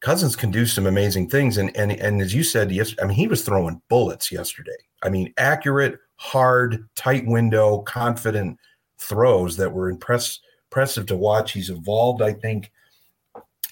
[0.00, 3.16] Cousins can do some amazing things, and and and as you said, yes, I mean
[3.16, 4.76] he was throwing bullets yesterday.
[5.02, 8.58] I mean accurate, hard, tight window, confident
[8.98, 11.52] throws that were impress, impressive to watch.
[11.52, 12.70] He's evolved, I think,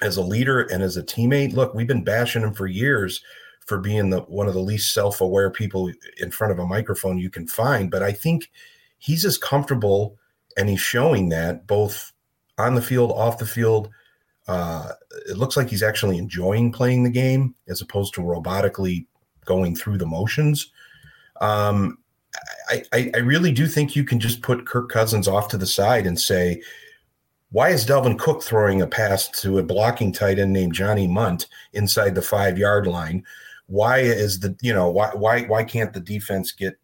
[0.02, 1.54] as a leader and as a teammate.
[1.54, 3.22] Look, we've been bashing him for years
[3.66, 7.30] for being the one of the least self-aware people in front of a microphone you
[7.30, 8.50] can find, but I think
[9.04, 10.16] he's as comfortable
[10.56, 12.10] and he's showing that both
[12.56, 13.90] on the field, off the field.
[14.48, 14.92] Uh,
[15.28, 19.04] it looks like he's actually enjoying playing the game as opposed to robotically
[19.44, 20.72] going through the motions.
[21.42, 21.98] Um,
[22.70, 25.66] I, I, I really do think you can just put Kirk Cousins off to the
[25.66, 26.62] side and say,
[27.50, 31.46] why is Dalvin Cook throwing a pass to a blocking tight end named Johnny Mundt
[31.74, 33.22] inside the five yard line?
[33.66, 36.78] Why is the you know why why why can't the defense get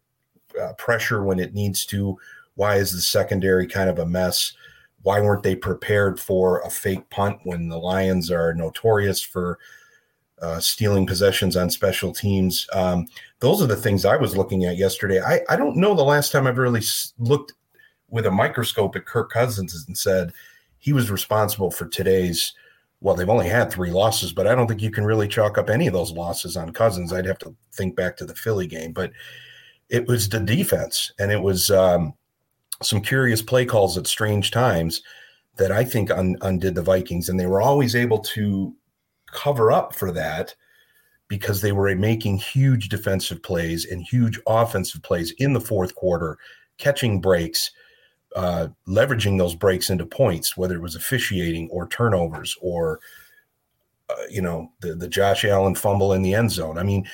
[0.59, 2.17] uh, pressure when it needs to?
[2.55, 4.53] Why is the secondary kind of a mess?
[5.03, 9.57] Why weren't they prepared for a fake punt when the Lions are notorious for
[10.41, 12.67] uh, stealing possessions on special teams?
[12.73, 13.07] Um,
[13.39, 15.21] those are the things I was looking at yesterday.
[15.21, 16.81] I, I don't know the last time I've really
[17.17, 17.53] looked
[18.09, 20.33] with a microscope at Kirk Cousins and said
[20.77, 22.53] he was responsible for today's.
[22.99, 25.69] Well, they've only had three losses, but I don't think you can really chalk up
[25.71, 27.11] any of those losses on Cousins.
[27.11, 29.11] I'd have to think back to the Philly game, but
[29.91, 32.13] it was the defense and it was um,
[32.81, 35.03] some curious play calls at strange times
[35.57, 38.73] that I think un- undid the Vikings, and they were always able to
[39.31, 40.55] cover up for that
[41.27, 46.37] because they were making huge defensive plays and huge offensive plays in the fourth quarter,
[46.77, 47.71] catching breaks,
[48.35, 52.99] uh, leveraging those breaks into points, whether it was officiating or turnovers or
[54.09, 56.77] uh, you know the the Josh Allen fumble in the end zone.
[56.77, 57.05] I mean,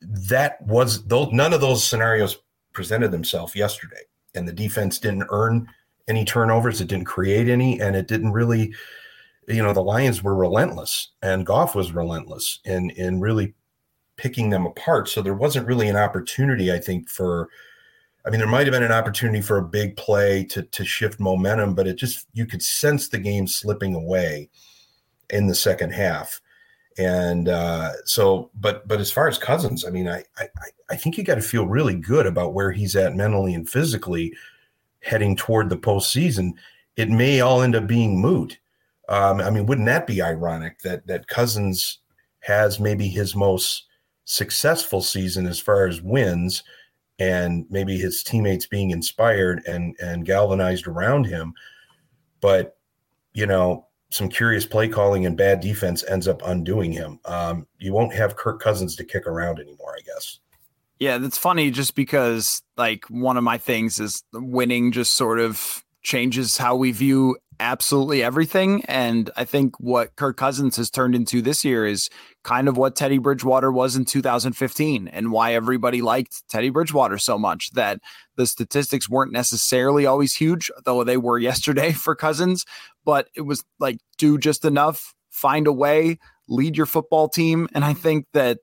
[0.00, 2.38] that was those none of those scenarios
[2.72, 4.02] presented themselves yesterday,
[4.34, 5.68] and the defense didn't earn
[6.06, 6.80] any turnovers.
[6.80, 8.74] It didn't create any, and it didn't really
[9.48, 13.54] you know the Lions were relentless and Goff was relentless in in really
[14.16, 15.08] picking them apart.
[15.08, 17.48] So there wasn't really an opportunity, I think, for
[18.26, 21.18] I mean, there might have been an opportunity for a big play to to shift
[21.18, 24.50] momentum, but it just you could sense the game slipping away
[25.30, 26.40] in the second half.
[26.98, 30.48] And uh, so, but but as far as Cousins, I mean, I I,
[30.90, 34.34] I think you got to feel really good about where he's at mentally and physically
[35.02, 36.52] heading toward the postseason.
[36.96, 38.58] It may all end up being moot
[39.08, 41.98] um, I mean, wouldn't that be ironic that that Cousins
[42.40, 43.86] has maybe his most
[44.24, 46.62] successful season as far as wins,
[47.18, 51.54] and maybe his teammates being inspired and and galvanized around him,
[52.40, 52.76] but
[53.32, 57.20] you know some curious play calling and bad defense ends up undoing him.
[57.24, 60.38] Um, you won't have Kirk Cousins to kick around anymore, I guess.
[60.98, 65.84] Yeah, that's funny just because like one of my things is winning just sort of
[66.02, 68.84] changes how we view absolutely everything.
[68.86, 72.08] And I think what Kirk Cousins has turned into this year is
[72.44, 77.38] kind of what Teddy Bridgewater was in 2015 and why everybody liked Teddy Bridgewater so
[77.38, 78.00] much that
[78.36, 82.64] the statistics weren't necessarily always huge, though they were yesterday for Cousins,
[83.04, 86.18] but it was like do just enough, find a way,
[86.48, 87.68] lead your football team.
[87.74, 88.58] And I think that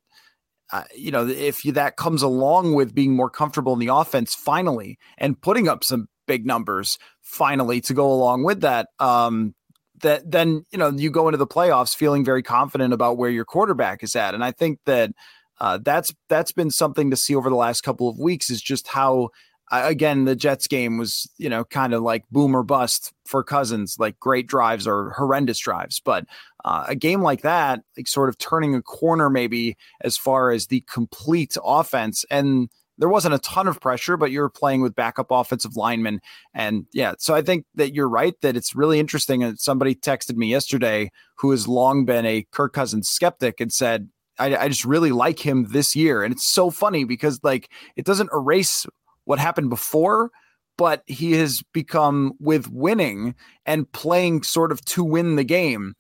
[0.71, 4.33] uh, you know, if you, that comes along with being more comfortable in the offense
[4.33, 8.89] finally and putting up some big numbers finally to go along with that.
[8.99, 9.55] Um,
[10.01, 13.45] that then you know you go into the playoffs feeling very confident about where your
[13.45, 15.11] quarterback is at, and I think that
[15.59, 18.87] uh, that's that's been something to see over the last couple of weeks is just
[18.87, 19.29] how
[19.71, 23.95] again the Jets game was you know kind of like boom or bust for Cousins,
[23.97, 26.25] like great drives or horrendous drives, but
[26.65, 30.67] uh, a game like that, like sort of turning a corner maybe as far as
[30.67, 32.25] the complete offense.
[32.29, 36.21] And there wasn't a ton of pressure, but you're playing with backup offensive linemen.
[36.53, 39.43] And yeah, so I think that you're right that it's really interesting.
[39.43, 44.09] And somebody texted me yesterday who has long been a Kirk Cousins skeptic and said,
[44.37, 46.23] I, I just really like him this year.
[46.23, 48.85] And it's so funny because like it doesn't erase
[49.25, 50.31] what happened before,
[50.77, 55.95] but he has become with winning and playing sort of to win the game,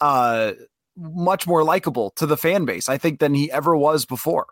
[0.00, 0.52] uh,
[0.96, 4.46] much more likable to the fan base, I think, than he ever was before.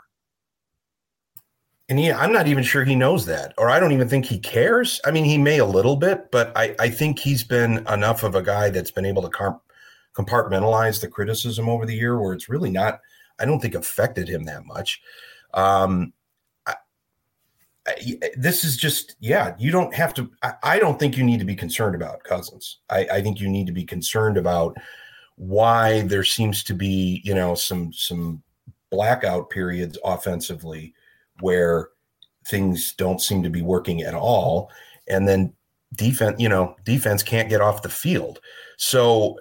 [1.88, 4.38] And yeah, I'm not even sure he knows that, or I don't even think he
[4.38, 5.00] cares.
[5.06, 8.34] I mean, he may a little bit, but I, I think he's been enough of
[8.34, 9.60] a guy that's been able to
[10.14, 13.00] compartmentalize the criticism over the year where it's really not,
[13.38, 15.00] I don't think affected him that much.
[15.54, 16.12] Um,
[16.66, 16.74] I,
[17.86, 17.94] I,
[18.36, 21.46] this is just, yeah, you don't have to, I, I, don't think you need to
[21.46, 22.80] be concerned about Cousins.
[22.90, 24.76] I think you need to be concerned about
[25.36, 28.42] why there seems to be, you know, some, some
[28.90, 30.92] blackout periods offensively
[31.40, 31.90] where
[32.46, 34.70] things don't seem to be working at all.
[35.08, 35.52] And then
[35.94, 38.40] defense, you know, defense can't get off the field.
[38.76, 39.38] So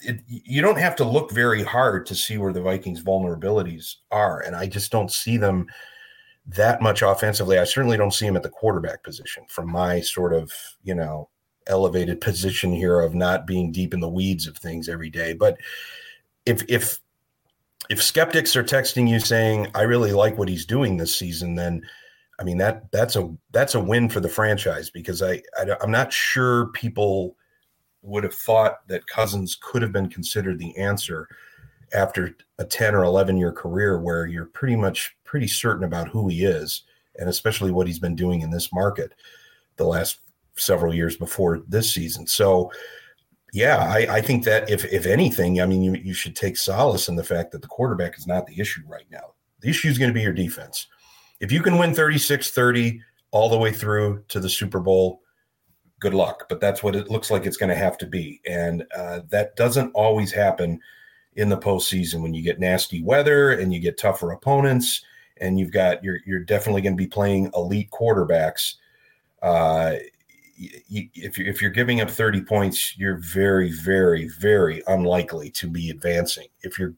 [0.00, 4.40] it, you don't have to look very hard to see where the Vikings' vulnerabilities are.
[4.40, 5.66] And I just don't see them
[6.46, 7.58] that much offensively.
[7.58, 11.28] I certainly don't see them at the quarterback position from my sort of, you know,
[11.66, 15.34] elevated position here of not being deep in the weeds of things every day.
[15.34, 15.58] But
[16.46, 16.98] if, if,
[17.88, 21.82] if skeptics are texting you saying, I really like what he's doing this season, then
[22.38, 25.90] I mean that that's a that's a win for the franchise because I, I I'm
[25.90, 27.36] not sure people
[28.02, 31.28] would have thought that Cousins could have been considered the answer
[31.92, 36.28] after a 10 or 11 year career where you're pretty much pretty certain about who
[36.28, 36.84] he is
[37.18, 39.12] and especially what he's been doing in this market
[39.76, 40.20] the last
[40.56, 42.26] several years before this season.
[42.26, 42.70] So
[43.52, 47.08] yeah, I, I think that if if anything, I mean you, you should take solace
[47.08, 49.34] in the fact that the quarterback is not the issue right now.
[49.60, 50.86] The issue is going to be your defense.
[51.40, 55.22] If you can win 36-30 all the way through to the Super Bowl,
[56.00, 56.46] good luck.
[56.48, 58.40] But that's what it looks like it's going to have to be.
[58.46, 60.80] And uh, that doesn't always happen
[61.34, 65.02] in the postseason when you get nasty weather and you get tougher opponents
[65.40, 68.74] and you've got you're you're definitely going to be playing elite quarterbacks.
[69.42, 69.94] Uh,
[70.60, 75.90] if you're if you're giving up 30 points, you're very very very unlikely to be
[75.90, 76.48] advancing.
[76.62, 76.94] If you're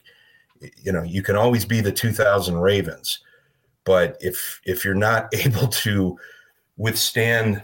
[0.83, 3.21] you know you can always be the 2000 Ravens,
[3.85, 6.19] but if if you're not able to
[6.77, 7.63] withstand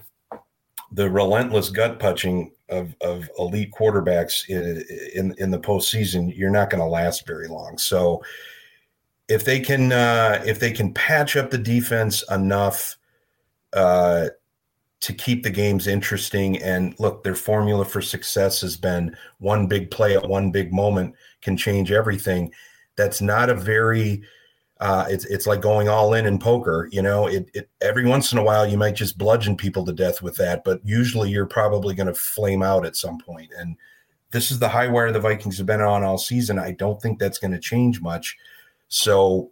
[0.93, 4.85] the relentless gut punching of, of elite quarterbacks in,
[5.15, 7.77] in, in the postseason, you're not going to last very long.
[7.79, 8.23] So
[9.29, 12.97] if they can uh, if they can patch up the defense enough
[13.73, 14.29] uh,
[15.01, 19.91] to keep the games interesting, and look, their formula for success has been one big
[19.91, 22.53] play at one big moment can change everything.
[22.97, 24.23] That's not a very
[24.81, 26.89] uh, it's it's like going all in in poker.
[26.93, 29.93] You know, it, it every once in a while you might just bludgeon people to
[29.93, 33.51] death with that, but usually you're probably going to flame out at some point.
[33.59, 33.77] And
[34.31, 36.59] this is the high wire the Vikings have been on all season.
[36.59, 38.37] I don't think that's going to change much.
[38.89, 39.51] So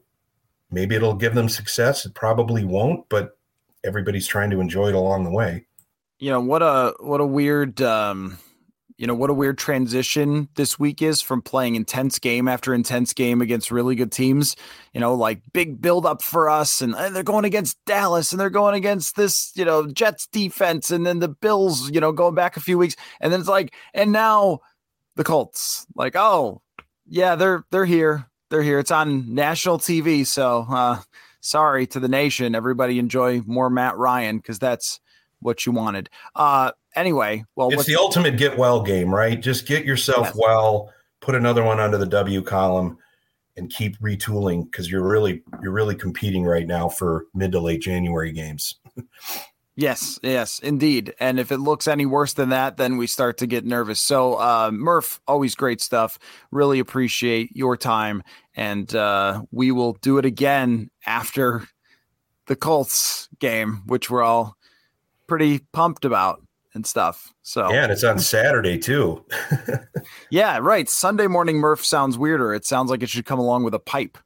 [0.71, 2.07] maybe it'll give them success.
[2.07, 3.36] It probably won't, but
[3.87, 5.67] everybody's trying to enjoy it along the way.
[6.19, 8.39] You know what a what a weird um,
[8.97, 13.13] you know what a weird transition this week is from playing intense game after intense
[13.13, 14.57] game against really good teams.
[14.95, 18.41] You know like big build up for us and, and, they're going against dallas and
[18.41, 22.35] they're going against this you know jets defense and then the bills you know going
[22.35, 22.97] back a few weeks.
[23.21, 24.61] And then it's like and now
[25.17, 25.87] the colts.
[25.95, 26.63] Like oh
[27.07, 28.31] yeah they're they're here.
[28.49, 28.79] They're here.
[28.79, 31.01] It's on national tv so uh
[31.47, 35.01] sorry to the nation everybody enjoy more matt ryan because that's
[35.41, 39.41] what you wanted uh anyway, well, it's the ultimate get well game, right?
[39.41, 40.37] Just get yourself yes.
[40.37, 42.99] well, put another one under the W column,
[43.57, 47.83] and keep retooling because you're really you're really competing right now for mid to late
[47.83, 48.77] January games.
[49.79, 51.15] Yes, yes, indeed.
[51.21, 54.01] And if it looks any worse than that, then we start to get nervous.
[54.01, 56.19] So, uh, Murph, always great stuff.
[56.51, 58.23] Really appreciate your time.
[58.55, 61.69] And uh, we will do it again after
[62.47, 64.57] the Colts game, which we're all
[65.27, 67.35] pretty pumped about and stuff.
[67.43, 69.25] So yeah, and it's on Saturday too.
[70.31, 70.89] yeah, right.
[70.89, 72.55] Sunday morning Murph sounds weirder.
[72.55, 74.17] It sounds like it should come along with a pipe.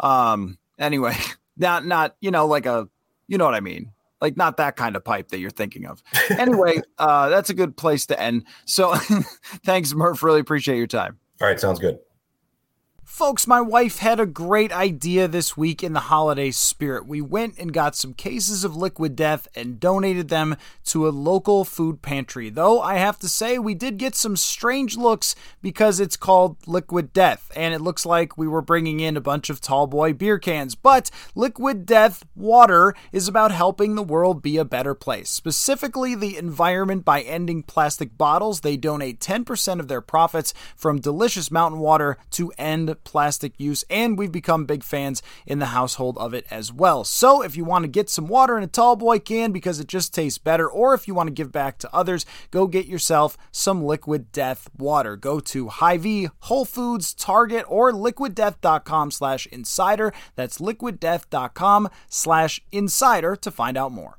[0.00, 0.58] Um.
[0.78, 1.16] Anyway,
[1.56, 2.88] not not you know like a
[3.28, 3.92] you know what I mean.
[4.20, 6.02] Like not that kind of pipe that you're thinking of.
[6.30, 8.44] Anyway, uh, that's a good place to end.
[8.64, 8.94] So,
[9.64, 10.22] thanks, Murph.
[10.22, 11.18] Really appreciate your time.
[11.40, 11.98] All right, sounds good.
[13.08, 17.06] Folks, my wife had a great idea this week in the holiday spirit.
[17.06, 21.64] We went and got some cases of liquid death and donated them to a local
[21.64, 22.50] food pantry.
[22.50, 27.12] Though I have to say, we did get some strange looks because it's called Liquid
[27.12, 30.38] Death, and it looks like we were bringing in a bunch of tall boy beer
[30.38, 30.74] cans.
[30.76, 36.36] But Liquid Death water is about helping the world be a better place, specifically the
[36.36, 38.60] environment by ending plastic bottles.
[38.60, 44.18] They donate 10% of their profits from delicious mountain water to end plastic use, and
[44.18, 47.04] we've become big fans in the household of it as well.
[47.04, 49.86] So if you want to get some water in a tall boy can because it
[49.86, 53.36] just tastes better, or if you want to give back to others, go get yourself
[53.50, 55.16] some Liquid Death water.
[55.16, 60.12] Go to Hy-Vee, Whole Foods, Target, or liquiddeath.com slash insider.
[60.34, 64.18] That's liquiddeath.com slash insider to find out more.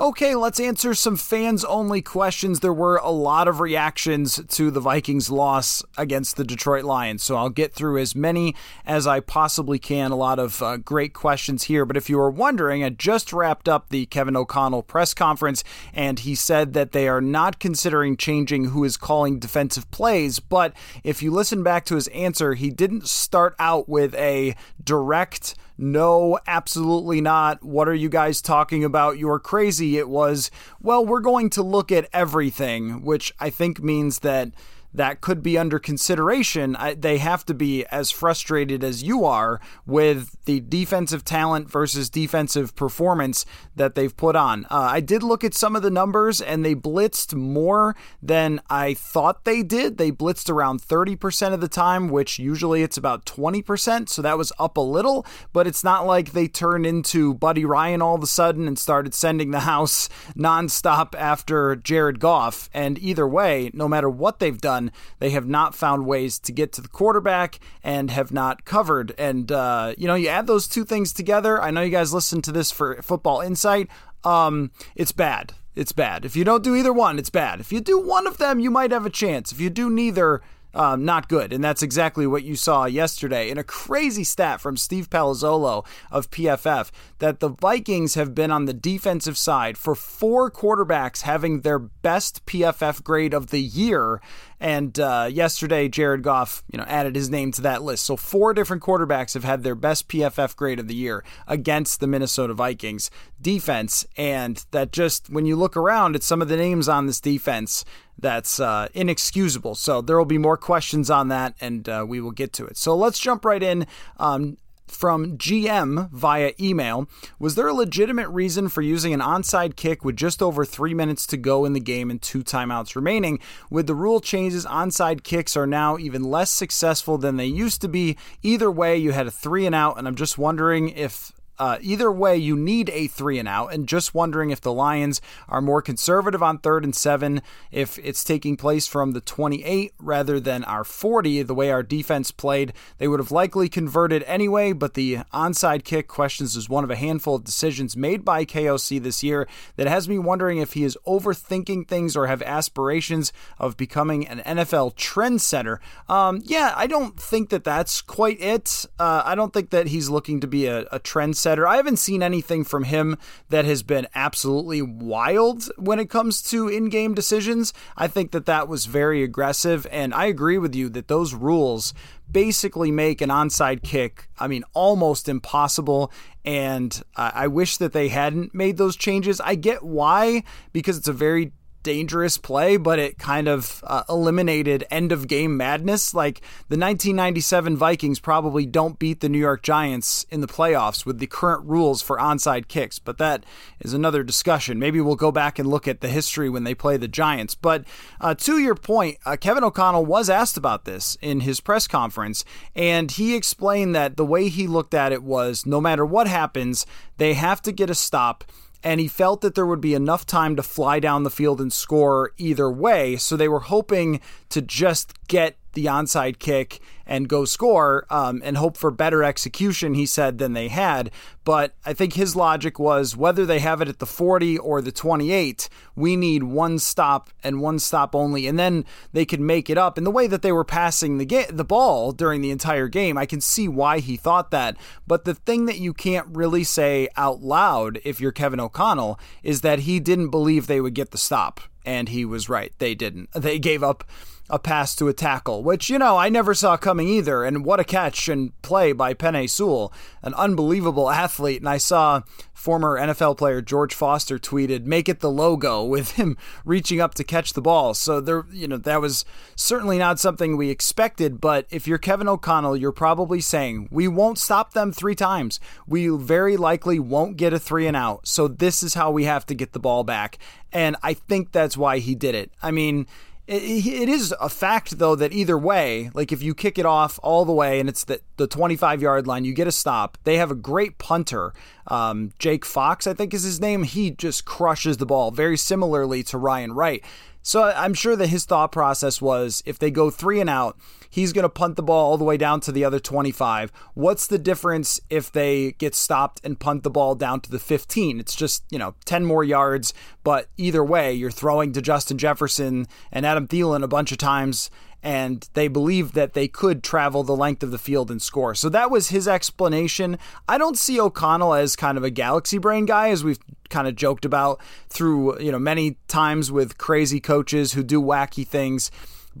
[0.00, 2.60] Okay, let's answer some fans only questions.
[2.60, 7.34] There were a lot of reactions to the Vikings' loss against the Detroit Lions, so
[7.34, 8.54] I'll get through as many
[8.86, 10.12] as I possibly can.
[10.12, 11.84] A lot of uh, great questions here.
[11.84, 16.20] But if you were wondering, I just wrapped up the Kevin O'Connell press conference, and
[16.20, 20.38] he said that they are not considering changing who is calling defensive plays.
[20.38, 25.56] But if you listen back to his answer, he didn't start out with a direct
[25.78, 27.62] no, absolutely not.
[27.62, 29.16] What are you guys talking about?
[29.18, 29.96] You're crazy.
[29.96, 30.50] It was,
[30.82, 34.50] well, we're going to look at everything, which I think means that
[34.92, 36.74] that could be under consideration.
[36.76, 42.08] I, they have to be as frustrated as you are with the defensive talent versus
[42.08, 43.44] defensive performance
[43.76, 44.64] that they've put on.
[44.66, 48.94] Uh, I did look at some of the numbers, and they blitzed more than I
[48.94, 49.98] thought they did.
[49.98, 54.08] They blitzed around 30% of the time, which usually it's about 20%.
[54.08, 58.02] So that was up a little, but it's not like they turned into Buddy Ryan
[58.02, 62.70] all of a sudden and started sending the house nonstop after Jared Goff.
[62.72, 64.77] And either way, no matter what they've done,
[65.18, 69.14] they have not found ways to get to the quarterback and have not covered.
[69.18, 71.60] And, uh, you know, you add those two things together.
[71.62, 73.88] I know you guys listen to this for Football Insight.
[74.24, 75.54] Um, it's bad.
[75.74, 76.24] It's bad.
[76.24, 77.60] If you don't do either one, it's bad.
[77.60, 79.52] If you do one of them, you might have a chance.
[79.52, 80.42] If you do neither,
[80.78, 81.52] um, not good.
[81.52, 86.30] And that's exactly what you saw yesterday in a crazy stat from Steve Palazzolo of
[86.30, 91.80] PFF that the Vikings have been on the defensive side for four quarterbacks having their
[91.80, 94.20] best PFF grade of the year.
[94.60, 98.04] And uh, yesterday, Jared Goff, you know, added his name to that list.
[98.04, 102.06] So four different quarterbacks have had their best PFF grade of the year against the
[102.06, 103.10] Minnesota Vikings
[103.40, 104.06] defense.
[104.16, 107.84] And that just, when you look around at some of the names on this defense,
[108.18, 109.74] that's uh, inexcusable.
[109.74, 112.76] So there will be more questions on that, and uh, we will get to it.
[112.76, 113.86] So let's jump right in.
[114.18, 114.58] Um,
[114.90, 117.08] from GM via email
[117.38, 121.26] Was there a legitimate reason for using an onside kick with just over three minutes
[121.26, 123.38] to go in the game and two timeouts remaining?
[123.70, 127.88] With the rule changes, onside kicks are now even less successful than they used to
[127.88, 128.16] be.
[128.42, 132.10] Either way, you had a three and out, and I'm just wondering if uh, either
[132.10, 133.72] way, you need a three and out.
[133.72, 137.42] And just wondering if the Lions are more conservative on third and seven,
[137.72, 142.30] if it's taking place from the 28 rather than our 40, the way our defense
[142.30, 144.72] played, they would have likely converted anyway.
[144.72, 149.02] But the onside kick questions is one of a handful of decisions made by KOC
[149.02, 153.76] this year that has me wondering if he is overthinking things or have aspirations of
[153.76, 155.78] becoming an NFL trendsetter.
[156.08, 158.86] Um, yeah, I don't think that that's quite it.
[158.98, 162.22] Uh, I don't think that he's looking to be a, a trendsetter I haven't seen
[162.22, 163.16] anything from him
[163.48, 167.72] that has been absolutely wild when it comes to in game decisions.
[167.96, 169.86] I think that that was very aggressive.
[169.90, 171.94] And I agree with you that those rules
[172.30, 176.12] basically make an onside kick, I mean, almost impossible.
[176.44, 179.40] And I wish that they hadn't made those changes.
[179.40, 184.84] I get why, because it's a very dangerous play, but it kind of uh, eliminated
[184.90, 186.14] end of game madness.
[186.14, 191.18] Like the 1997 Vikings probably don't beat the New York Giants in the playoffs with
[191.18, 193.44] the current rules for onside kicks, but that
[193.80, 194.78] is another discussion.
[194.78, 197.54] Maybe we'll go back and look at the history when they play the Giants.
[197.54, 197.84] But
[198.20, 202.44] uh, to your point, uh, Kevin O'Connell was asked about this in his press conference,
[202.74, 206.86] and he explained that the way he looked at it was no matter what happens,
[207.18, 208.44] they have to get a stop
[208.82, 211.72] and he felt that there would be enough time to fly down the field and
[211.72, 213.16] score either way.
[213.16, 214.20] So they were hoping
[214.50, 219.94] to just get the onside kick and go score um, and hope for better execution,
[219.94, 221.10] he said, than they had.
[221.42, 224.92] But I think his logic was whether they have it at the 40 or the
[224.92, 228.46] 28, we need one stop and one stop only.
[228.46, 229.96] And then they could make it up.
[229.96, 233.16] And the way that they were passing the, ga- the ball during the entire game,
[233.16, 234.76] I can see why he thought that.
[235.06, 239.62] But the thing that you can't really say out loud if you're Kevin O'Connell is
[239.62, 241.60] that he didn't believe they would get the stop.
[241.86, 242.72] And he was right.
[242.78, 243.32] They didn't.
[243.32, 244.04] They gave up
[244.50, 247.44] a pass to a tackle, which, you know, I never saw coming either.
[247.44, 249.92] And what a catch and play by Penei Sewell,
[250.22, 251.60] an unbelievable athlete.
[251.60, 252.22] And I saw
[252.54, 257.24] former NFL player George Foster tweeted, make it the logo with him reaching up to
[257.24, 257.94] catch the ball.
[257.94, 259.24] So there, you know, that was
[259.54, 261.40] certainly not something we expected.
[261.40, 265.60] But if you're Kevin O'Connell, you're probably saying, we won't stop them three times.
[265.86, 268.26] We very likely won't get a three and out.
[268.26, 270.38] So this is how we have to get the ball back.
[270.72, 272.50] And I think that's why he did it.
[272.62, 273.06] I mean,
[273.50, 277.46] it is a fact though that either way, like if you kick it off all
[277.46, 280.18] the way and it's the, the 25 yard line, you get a stop.
[280.24, 281.54] They have a great punter,
[281.86, 283.84] um, Jake Fox, I think is his name.
[283.84, 287.02] He just crushes the ball very similarly to Ryan Wright.
[287.42, 290.76] So I'm sure that his thought process was if they go three and out,
[291.08, 293.72] he's going to punt the ball all the way down to the other 25.
[293.94, 298.20] What's the difference if they get stopped and punt the ball down to the 15?
[298.20, 299.94] It's just, you know, 10 more yards,
[300.24, 304.70] but either way, you're throwing to Justin Jefferson and Adam Thielen a bunch of times
[305.02, 308.54] and they believed that they could travel the length of the field and score.
[308.54, 310.18] So that was his explanation.
[310.48, 313.38] I don't see O'Connell as kind of a galaxy brain guy, as we've
[313.70, 318.46] kind of joked about through you know many times with crazy coaches who do wacky
[318.46, 318.90] things.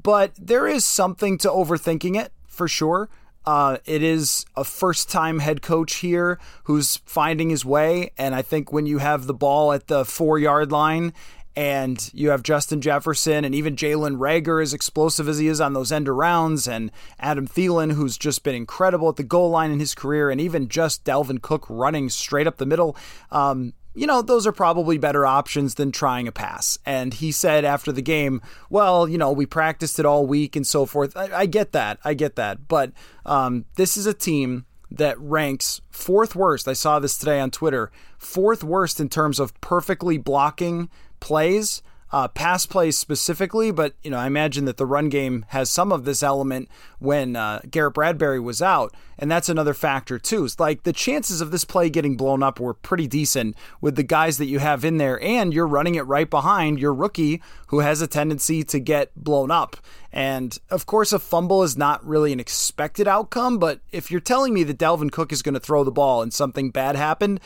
[0.00, 3.08] But there is something to overthinking it for sure.
[3.44, 8.10] Uh, it is a first time head coach here who's finding his way.
[8.18, 11.14] And I think when you have the ball at the four yard line
[11.56, 15.72] and you have Justin Jefferson and even Jalen Reagor, as explosive as he is on
[15.72, 19.80] those end arounds, and Adam Thielen, who's just been incredible at the goal line in
[19.80, 22.96] his career, and even just Dalvin Cook running straight up the middle.
[23.32, 26.78] Um, you know, those are probably better options than trying a pass.
[26.86, 28.40] And he said after the game,
[28.70, 31.16] well, you know, we practiced it all week and so forth.
[31.16, 31.98] I, I get that.
[32.04, 32.68] I get that.
[32.68, 32.92] But
[33.26, 36.68] um, this is a team that ranks fourth worst.
[36.68, 37.90] I saw this today on Twitter.
[38.18, 40.88] Fourth worst in terms of perfectly blocking
[41.18, 45.70] plays, uh, pass plays specifically, but you know I imagine that the run game has
[45.70, 50.44] some of this element when uh, Garrett Bradbury was out, and that's another factor too.
[50.44, 54.02] It's like the chances of this play getting blown up were pretty decent with the
[54.02, 57.80] guys that you have in there, and you're running it right behind your rookie who
[57.80, 59.76] has a tendency to get blown up.
[60.10, 64.54] And of course, a fumble is not really an expected outcome, but if you're telling
[64.54, 67.40] me that Dalvin Cook is going to throw the ball and something bad happened,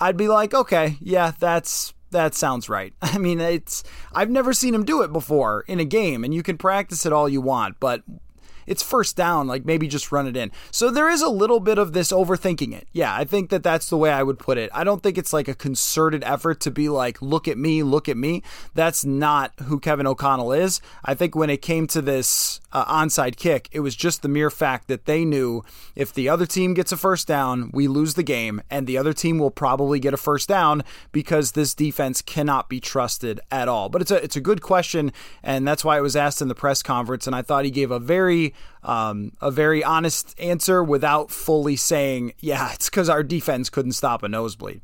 [0.00, 2.94] I'd be like, okay, yeah, that's that sounds right.
[3.02, 6.42] I mean, it's I've never seen him do it before in a game, and you
[6.42, 8.02] can practice it all you want, but
[8.66, 10.50] it's first down, like maybe just run it in.
[10.70, 12.88] So there is a little bit of this overthinking it.
[12.92, 14.70] Yeah, I think that that's the way I would put it.
[14.72, 18.08] I don't think it's like a concerted effort to be like, look at me, look
[18.08, 18.42] at me.
[18.74, 20.80] That's not who Kevin O'Connell is.
[21.04, 24.50] I think when it came to this uh, onside kick, it was just the mere
[24.50, 25.64] fact that they knew
[25.94, 29.12] if the other team gets a first down, we lose the game, and the other
[29.12, 33.88] team will probably get a first down because this defense cannot be trusted at all.
[33.88, 35.12] But it's a it's a good question,
[35.42, 37.90] and that's why it was asked in the press conference, and I thought he gave
[37.90, 43.68] a very um, a very honest answer without fully saying, yeah, it's because our defense
[43.68, 44.80] couldn't stop a nosebleed.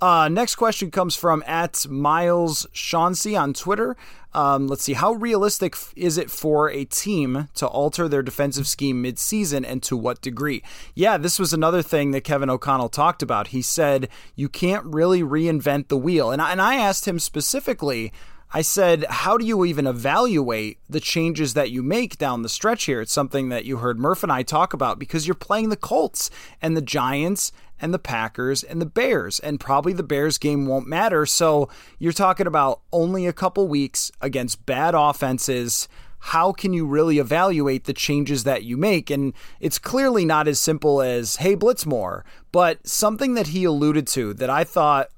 [0.00, 3.96] Uh, next question comes from at Miles Chauncey on Twitter.
[4.34, 9.02] Um, let's see, how realistic is it for a team to alter their defensive scheme
[9.02, 10.62] midseason and to what degree?
[10.94, 13.48] Yeah, this was another thing that Kevin O'Connell talked about.
[13.48, 16.32] He said you can't really reinvent the wheel.
[16.32, 18.12] And, and I asked him specifically,
[18.56, 22.84] I said, How do you even evaluate the changes that you make down the stretch
[22.84, 23.00] here?
[23.00, 26.30] It's something that you heard Murph and I talk about because you're playing the Colts
[26.62, 27.50] and the Giants
[27.80, 31.26] and the Packers and the Bears, and probably the Bears game won't matter.
[31.26, 35.88] So you're talking about only a couple weeks against bad offenses.
[36.20, 39.10] How can you really evaluate the changes that you make?
[39.10, 44.06] And it's clearly not as simple as, hey, blitz more, but something that he alluded
[44.08, 45.10] to that I thought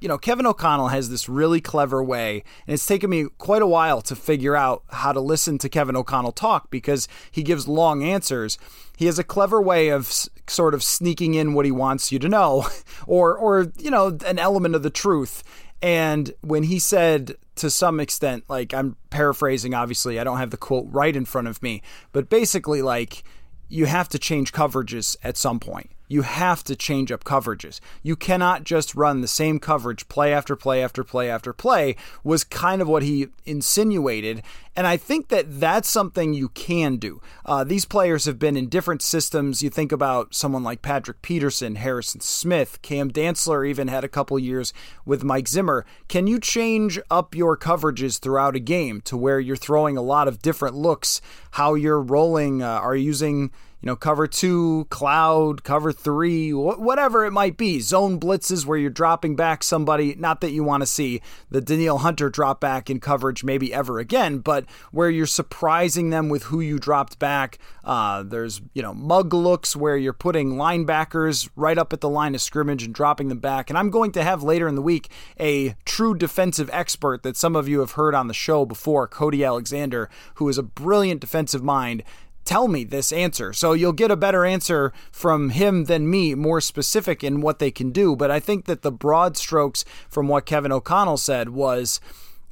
[0.00, 3.66] you know, Kevin O'Connell has this really clever way, and it's taken me quite a
[3.66, 8.02] while to figure out how to listen to Kevin O'Connell talk because he gives long
[8.02, 8.58] answers.
[8.96, 10.12] He has a clever way of
[10.46, 12.66] sort of sneaking in what he wants you to know,
[13.06, 15.42] or, or you know, an element of the truth.
[15.80, 20.56] And when he said, to some extent, like I'm paraphrasing, obviously, I don't have the
[20.56, 21.82] quote right in front of me,
[22.12, 23.24] but basically, like,
[23.68, 27.80] you have to change coverages at some point you have to change up coverages.
[28.02, 32.44] You cannot just run the same coverage play after play after play after play, was
[32.44, 34.42] kind of what he insinuated.
[34.76, 37.20] And I think that that's something you can do.
[37.44, 39.62] Uh, these players have been in different systems.
[39.62, 44.38] You think about someone like Patrick Peterson, Harrison Smith, Cam Dantzler even had a couple
[44.38, 44.72] years
[45.04, 45.84] with Mike Zimmer.
[46.08, 50.28] Can you change up your coverages throughout a game to where you're throwing a lot
[50.28, 51.20] of different looks,
[51.52, 53.50] how you're rolling, uh, are you using
[53.82, 57.80] you know, cover two, cloud, cover three, wh- whatever it might be.
[57.80, 61.20] Zone blitzes where you're dropping back somebody, not that you want to see
[61.50, 66.28] the Danielle Hunter drop back in coverage maybe ever again, but where you're surprising them
[66.28, 67.58] with who you dropped back.
[67.82, 72.36] Uh, there's, you know, mug looks where you're putting linebackers right up at the line
[72.36, 73.68] of scrimmage and dropping them back.
[73.68, 75.10] And I'm going to have later in the week
[75.40, 79.44] a true defensive expert that some of you have heard on the show before, Cody
[79.44, 82.04] Alexander, who is a brilliant defensive mind
[82.44, 83.52] tell me this answer.
[83.52, 87.70] So you'll get a better answer from him than me, more specific in what they
[87.70, 88.16] can do.
[88.16, 92.00] But I think that the broad strokes from what Kevin O'Connell said was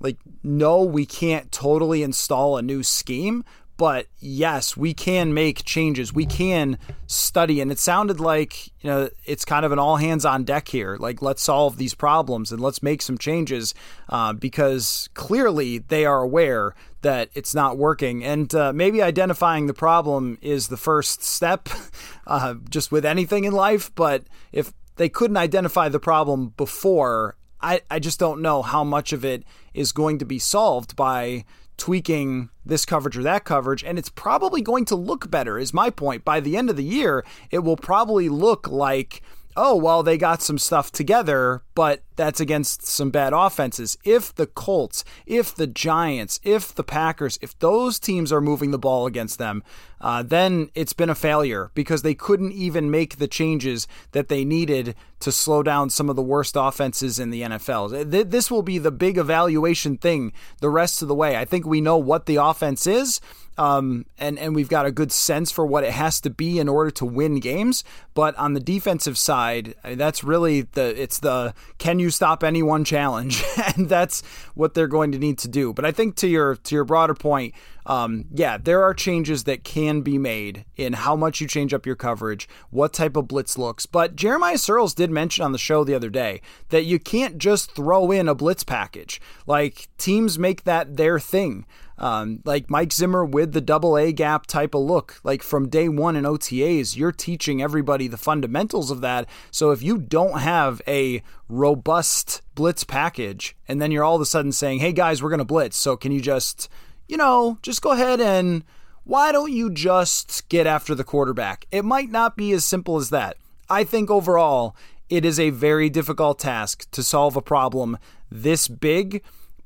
[0.01, 3.45] like, no, we can't totally install a new scheme,
[3.81, 6.13] but yes, we can make changes.
[6.13, 6.77] We can
[7.07, 7.63] study.
[7.63, 10.99] And it sounded like, you know, it's kind of an all hands on deck here.
[11.01, 13.73] Like, let's solve these problems and let's make some changes
[14.11, 18.23] uh, because clearly they are aware that it's not working.
[18.23, 21.71] And uh, maybe identifying the problem is the first step
[22.27, 23.91] uh, just with anything in life.
[23.95, 29.15] But if they couldn't identify the problem before, I, I just don't know how much
[29.15, 31.47] of it is going to be solved by
[31.81, 35.91] tweaking this coverage or that coverage, and it's probably going to look better, is my
[35.91, 36.25] point.
[36.25, 39.23] By the end of the year, it will probably look like
[39.57, 43.97] oh, well, they got some stuff together, but that's against some bad offenses.
[44.05, 48.79] If the Colts, if the Giants, if the Packers, if those teams are moving the
[48.79, 49.63] ball against them,
[50.01, 54.45] uh, then it's been a failure because they couldn't even make the changes that they
[54.45, 58.31] needed to slow down some of the worst offenses in the NFL.
[58.31, 61.37] This will be the big evaluation thing the rest of the way.
[61.37, 63.21] I think we know what the offense is.
[63.59, 66.67] Um, and and we've got a good sense for what it has to be in
[66.67, 67.85] order to win games.
[68.15, 72.85] But on the defensive side, that's really the it's the can you stop any one
[72.85, 73.43] challenge,
[73.77, 74.23] and that's
[74.55, 75.73] what they're going to need to do.
[75.73, 77.55] But I think to your to your broader point,
[77.87, 81.87] um, yeah, there are changes that can be made in how much you change up
[81.87, 83.87] your coverage, what type of blitz looks.
[83.87, 87.75] But Jeremiah Searles did mention on the show the other day that you can't just
[87.75, 89.21] throw in a blitz package.
[89.47, 91.67] Like teams make that their thing.
[92.01, 95.21] Um, like Mike Zimmer with the double A gap type of look.
[95.23, 99.29] Like from day one in OTAs, you're teaching everybody the fundamentals of that.
[99.51, 104.27] So if you don't have a robust blitz package, and then you're all of a
[104.27, 105.77] sudden saying, hey guys, we're going to blitz.
[105.77, 106.71] So can you just,
[107.07, 108.65] you know, just go ahead and
[109.05, 111.67] why don't you just get after the quarterback?
[111.71, 113.37] It might not be as simple as that.
[113.69, 114.75] I think overall,
[115.11, 117.99] it is a very difficult task to solve a problem
[118.31, 119.23] this big,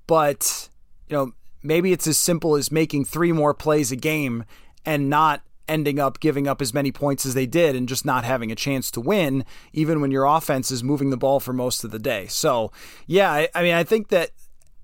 [0.07, 0.69] but
[1.09, 1.33] you know,
[1.65, 4.45] maybe it's as simple as making three more plays a game
[4.85, 8.23] and not ending up giving up as many points as they did and just not
[8.25, 11.85] having a chance to win, even when your offense is moving the ball for most
[11.85, 12.27] of the day.
[12.27, 12.71] So,
[13.07, 14.31] yeah, I, I mean, I think that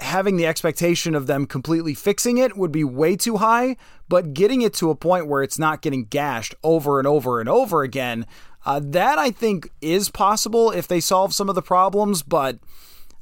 [0.00, 3.76] having the expectation of them completely fixing it would be way too high,
[4.08, 7.48] but getting it to a point where it's not getting gashed over and over and
[7.48, 8.26] over again,
[8.64, 12.58] uh, that I think is possible if they solve some of the problems, but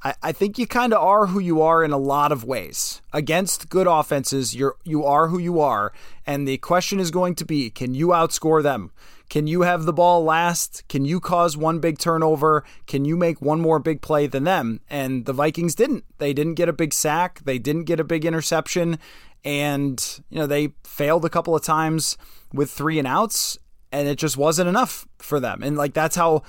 [0.03, 3.03] I, I think you kind of are who you are in a lot of ways.
[3.13, 5.93] Against good offenses, you're you are who you are,
[6.27, 8.93] and the question is going to be: Can you outscore them?
[9.29, 10.85] Can you have the ball last?
[10.89, 12.65] Can you cause one big turnover?
[12.87, 14.81] Can you make one more big play than them?
[14.89, 16.05] And the Vikings didn't.
[16.17, 17.41] They didn't get a big sack.
[17.45, 18.99] They didn't get a big interception,
[19.45, 22.17] and you know they failed a couple of times
[22.53, 23.59] with three and outs,
[23.93, 25.63] and it just wasn't enough for them.
[25.63, 26.43] And like that's how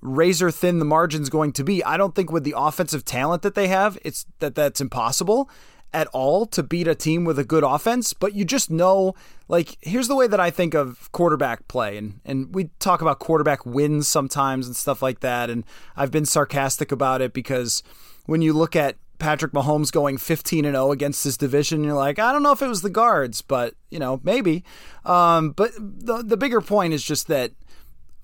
[0.00, 1.82] razor thin the margin's going to be.
[1.84, 5.50] I don't think with the offensive talent that they have, it's that that's impossible
[5.92, 9.14] at all to beat a team with a good offense, but you just know
[9.48, 13.18] like here's the way that I think of quarterback play and and we talk about
[13.18, 15.64] quarterback wins sometimes and stuff like that and
[15.96, 17.82] I've been sarcastic about it because
[18.26, 21.82] when you look at Patrick Mahomes going 15 and 0 against this division.
[21.82, 24.64] You're like, I don't know if it was the guards, but you know, maybe.
[25.04, 27.52] Um, but the the bigger point is just that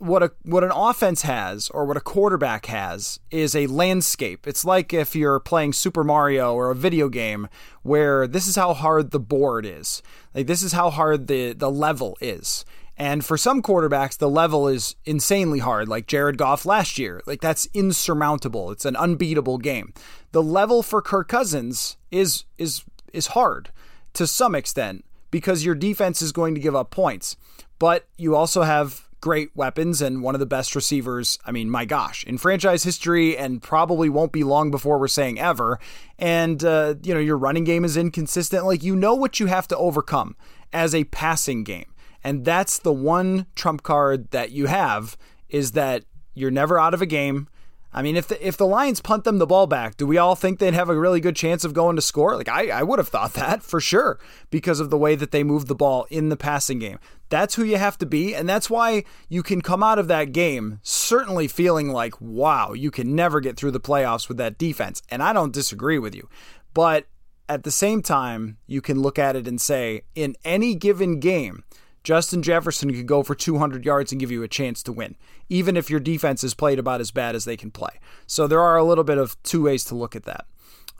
[0.03, 4.49] what a what an offense has or what a quarterback has is a landscape.
[4.49, 7.49] It's like if you're playing Super Mario or a video game
[7.83, 10.03] where this is how hard the board is.
[10.35, 12.65] Like this is how hard the the level is.
[12.97, 17.23] And for some quarterbacks, the level is insanely hard, like Jared Goff last year.
[17.25, 18.73] Like that's insurmountable.
[18.73, 19.95] It's an unbeatable game.
[20.33, 22.83] The level for Kirk Cousins is is
[23.13, 23.71] is hard
[24.15, 27.37] to some extent because your defense is going to give up points.
[27.79, 31.87] But you also have great weapons and one of the best receivers, I mean, my
[31.87, 35.79] gosh, in franchise history and probably won't be long before we're saying ever.
[36.19, 38.67] And, uh, you know, your running game is inconsistent.
[38.67, 40.37] Like, you know what you have to overcome
[40.73, 41.87] as a passing game.
[42.25, 45.17] And that's the one trump card that you have
[45.49, 46.05] is that
[46.35, 47.49] you're never out of a game.
[47.95, 50.35] I mean, if the, if the Lions punt them the ball back, do we all
[50.35, 52.37] think they'd have a really good chance of going to score?
[52.37, 54.19] Like I, I would have thought that for sure
[54.51, 56.99] because of the way that they moved the ball in the passing game.
[57.29, 60.33] That's who you have to be, and that's why you can come out of that
[60.33, 65.03] game certainly feeling like, wow, you can never get through the playoffs with that defense.
[65.11, 66.29] And I don't disagree with you.
[66.75, 67.07] But
[67.49, 71.65] at the same time, you can look at it and say, in any given game,
[72.05, 75.17] Justin Jefferson could go for 200 yards and give you a chance to win,
[75.49, 78.01] even if your defense is played about as bad as they can play.
[78.27, 80.47] So there are a little bit of two ways to look at that.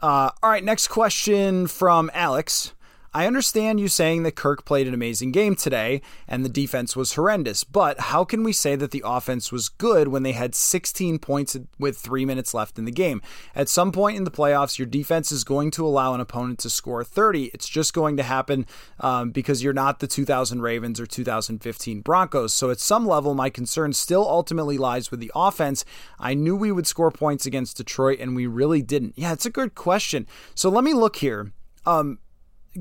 [0.01, 2.73] Uh, all right, next question from Alex.
[3.15, 7.13] I understand you saying that Kirk played an amazing game today and the defense was
[7.13, 11.19] horrendous, but how can we say that the offense was good when they had 16
[11.19, 13.21] points with three minutes left in the game?
[13.55, 16.71] At some point in the playoffs, your defense is going to allow an opponent to
[16.71, 17.51] score 30.
[17.53, 18.65] It's just going to happen
[18.99, 22.53] um, because you're not the 2000 Ravens or 2015 Broncos.
[22.53, 25.85] So at some level, my concern still ultimately lies with the offense.
[26.19, 29.13] I knew we would score points against Detroit and we really didn't.
[29.15, 30.25] Yeah, it's a good question.
[30.55, 31.51] So let me look here.
[31.85, 32.19] Um,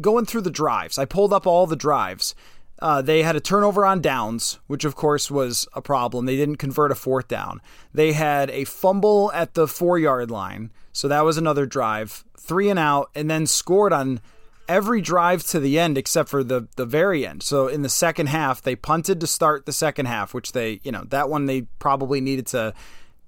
[0.01, 2.35] going through the drives, I pulled up all the drives.
[2.79, 6.27] Uh, they had a turnover on downs, which of course was a problem.
[6.27, 7.61] They didn't convert a fourth down.
[7.95, 12.69] They had a fumble at the four yard line, so that was another drive, three
[12.69, 14.21] and out, and then scored on
[14.69, 17.45] every drive to the end except for the the very end.
[17.45, 20.91] So in the second half, they punted to start the second half, which they you
[20.91, 22.75] know that one they probably needed to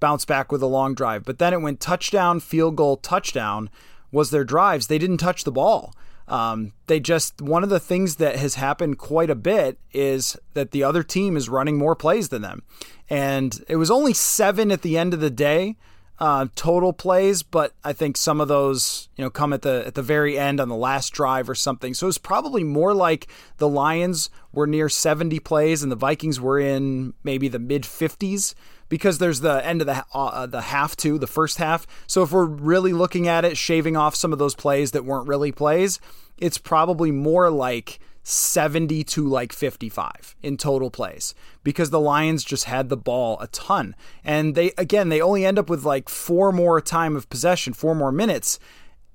[0.01, 1.23] bounce back with a long drive.
[1.23, 3.69] But then it went touchdown, field goal, touchdown
[4.11, 4.87] was their drives.
[4.87, 5.93] They didn't touch the ball.
[6.27, 10.71] Um, they just one of the things that has happened quite a bit is that
[10.71, 12.63] the other team is running more plays than them,
[13.09, 15.75] and it was only seven at the end of the day.
[16.17, 19.95] Uh, total plays, but I think some of those, you know, come at the at
[19.95, 21.93] the very end on the last drive or something.
[21.93, 26.57] So it's probably more like the Lions were near 70 plays and the Vikings were
[26.57, 28.55] in maybe the mid 50s
[28.95, 31.85] because there's the end of the uh, the half too, the first half.
[32.07, 35.27] So if we're really looking at it, shaving off some of those plays that weren't
[35.27, 35.99] really plays,
[36.37, 42.63] it's probably more like 70 to like 55 in total plays because the Lions just
[42.63, 43.97] had the ball a ton.
[44.23, 47.95] And they again, they only end up with like four more time of possession, four
[47.95, 48.59] more minutes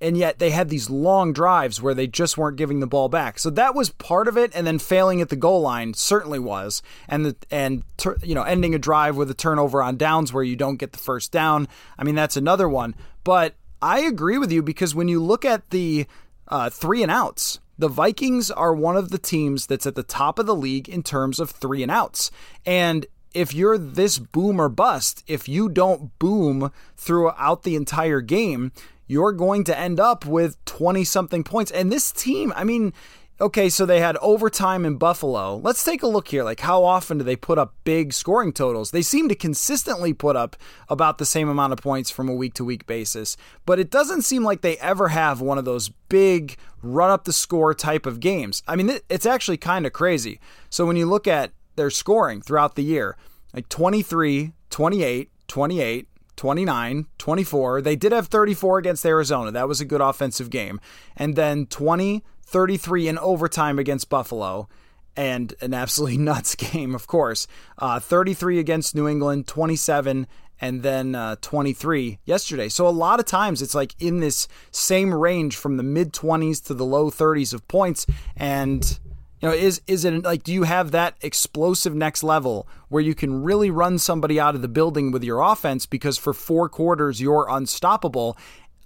[0.00, 3.38] and yet they had these long drives where they just weren't giving the ball back.
[3.38, 6.82] So that was part of it, and then failing at the goal line certainly was,
[7.08, 7.82] and the and
[8.22, 10.98] you know ending a drive with a turnover on downs where you don't get the
[10.98, 11.68] first down.
[11.98, 12.94] I mean that's another one.
[13.24, 16.06] But I agree with you because when you look at the
[16.50, 17.60] uh, three and outs.
[17.78, 21.02] The Vikings are one of the teams that's at the top of the league in
[21.02, 22.30] terms of three and outs.
[22.66, 28.72] And if you're this boom or bust, if you don't boom throughout the entire game,
[29.10, 31.72] you're going to end up with 20 something points.
[31.72, 32.92] And this team, I mean,
[33.40, 35.56] okay, so they had overtime in Buffalo.
[35.56, 36.44] Let's take a look here.
[36.44, 38.92] Like, how often do they put up big scoring totals?
[38.92, 40.54] They seem to consistently put up
[40.88, 43.36] about the same amount of points from a week to week basis,
[43.66, 47.32] but it doesn't seem like they ever have one of those big run up the
[47.32, 48.62] score type of games.
[48.68, 50.38] I mean, it's actually kind of crazy.
[50.68, 53.16] So when you look at their scoring throughout the year,
[53.52, 56.08] like 23, 28, 28,
[56.40, 57.82] 29, 24.
[57.82, 59.50] They did have 34 against Arizona.
[59.50, 60.80] That was a good offensive game.
[61.14, 64.66] And then 20, 33 in overtime against Buffalo.
[65.14, 67.46] And an absolutely nuts game, of course.
[67.76, 70.26] Uh, 33 against New England, 27
[70.62, 72.70] and then uh, 23 yesterday.
[72.70, 76.64] So a lot of times it's like in this same range from the mid 20s
[76.68, 78.06] to the low 30s of points.
[78.34, 78.98] And
[79.40, 83.14] you know, is is it like do you have that explosive next level where you
[83.14, 87.20] can really run somebody out of the building with your offense because for four quarters
[87.20, 88.36] you're unstoppable?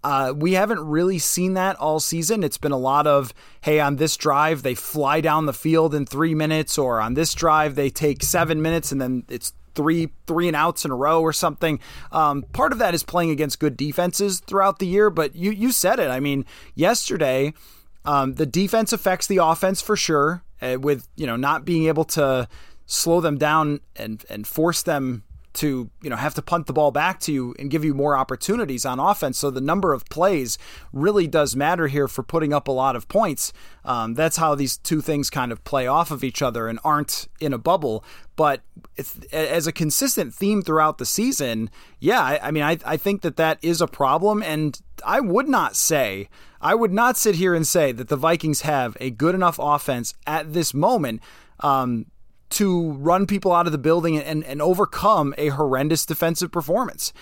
[0.05, 2.45] Uh, we haven't really seen that all season.
[2.45, 3.33] It's been a lot of,
[3.63, 7.33] hey, on this drive, they fly down the field in three minutes, or on this
[7.33, 11.21] drive, they take seven minutes and then it's three three and outs in a row
[11.21, 11.81] or something.
[12.13, 15.73] Um, part of that is playing against good defenses throughout the year, but you you
[15.73, 16.11] said it.
[16.11, 16.45] I mean,
[16.77, 17.55] yesterday
[18.05, 22.05] um, the defense affects the offense for sure, uh, with you know not being able
[22.05, 22.49] to
[22.87, 25.25] slow them down and and force them
[25.55, 28.17] to you know have to punt the ball back to you and give you more
[28.17, 29.39] opportunities on offense.
[29.39, 30.59] So the number of plays
[30.93, 33.53] really does matter here for putting up a lot of points.
[33.85, 37.29] Um, that's how these two things kind of play off of each other and aren't
[37.41, 38.05] in a bubble.
[38.37, 38.63] But
[39.33, 43.37] as a consistent theme throughout the season, yeah, I, I mean, I, I think that
[43.37, 46.29] that is a problem, and I would not say.
[46.61, 50.15] I would not sit here and say that the Vikings have a good enough offense
[50.27, 51.21] at this moment
[51.61, 52.07] um,
[52.55, 57.13] to run people out of the building and, and overcome a horrendous defensive performance.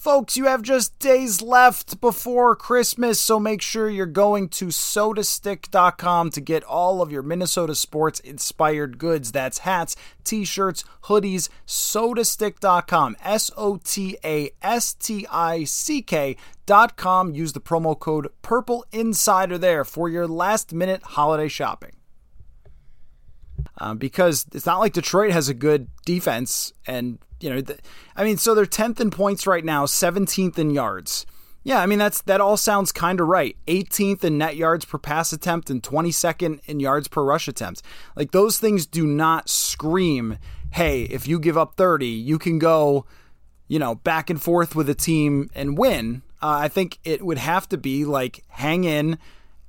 [0.00, 6.30] Folks, you have just days left before Christmas, so make sure you're going to sotastick.com
[6.30, 9.30] to get all of your Minnesota sports inspired goods.
[9.30, 13.14] That's hats, t shirts, hoodies, sotastick.com.
[13.22, 17.34] S O T A S T I C K.com.
[17.34, 21.99] Use the promo code Purple Insider there for your last minute holiday shopping.
[23.78, 27.62] Um, because it's not like Detroit has a good defense and you know,
[28.16, 31.24] I mean, so they're 10th in points right now, 17th in yards.
[31.62, 33.54] Yeah, I mean that's that all sounds kind of right.
[33.66, 37.82] 18th in net yards per pass attempt and 22nd in yards per rush attempt.
[38.16, 40.38] Like those things do not scream,
[40.70, 43.04] "Hey, if you give up 30, you can go,
[43.68, 47.36] you know, back and forth with a team and win." Uh, I think it would
[47.36, 49.18] have to be like hang in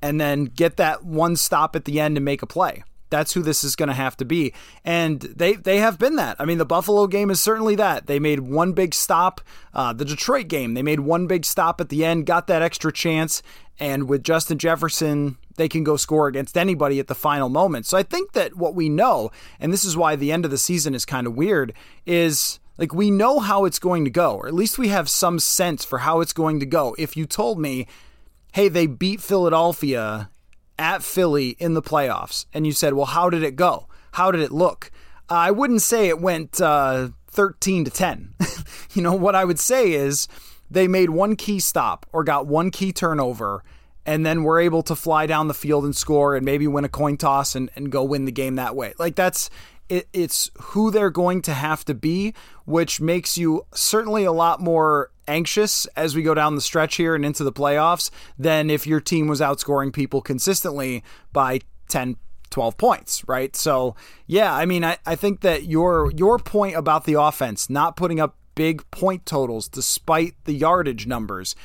[0.02, 2.84] and then get that one stop at the end and make a play.
[3.12, 4.54] That's who this is going to have to be.
[4.84, 6.38] And they they have been that.
[6.40, 8.08] I mean, the Buffalo game is certainly that.
[8.08, 9.42] They made one big stop.
[9.74, 12.92] Uh, the Detroit game, they made one big stop at the end, got that extra
[12.92, 13.44] chance.
[13.80, 17.86] And with Justin Jefferson, they can go score against anybody at the final moment.
[17.86, 20.58] So I think that what we know, and this is why the end of the
[20.58, 21.74] season is kind of weird,
[22.06, 25.38] is like we know how it's going to go, or at least we have some
[25.38, 26.96] sense for how it's going to go.
[26.98, 27.86] If you told me,
[28.54, 30.31] hey, they beat Philadelphia
[30.82, 33.88] at Philly in the playoffs, and you said, well, how did it go?
[34.14, 34.92] How did it look?
[35.30, 38.34] Uh, I wouldn't say it went uh, 13 to 10.
[38.94, 40.28] you know, what I would say is
[40.70, 43.64] they made one key stop or got one key turnover
[44.06, 46.90] and then were able to fly down the field and score and maybe win a
[46.90, 48.94] coin toss and, and go win the game that way.
[48.98, 49.50] Like that's
[49.88, 52.34] it, it's who they're going to have to be,
[52.66, 57.16] which makes you certainly a lot more anxious as we go down the stretch here
[57.16, 61.60] and into the playoffs than if your team was outscoring people consistently by
[61.90, 62.18] 10
[62.52, 63.56] 12 points, right?
[63.56, 63.96] So,
[64.28, 68.20] yeah, I mean, I, I think that your your point about the offense not putting
[68.20, 71.56] up big point totals despite the yardage numbers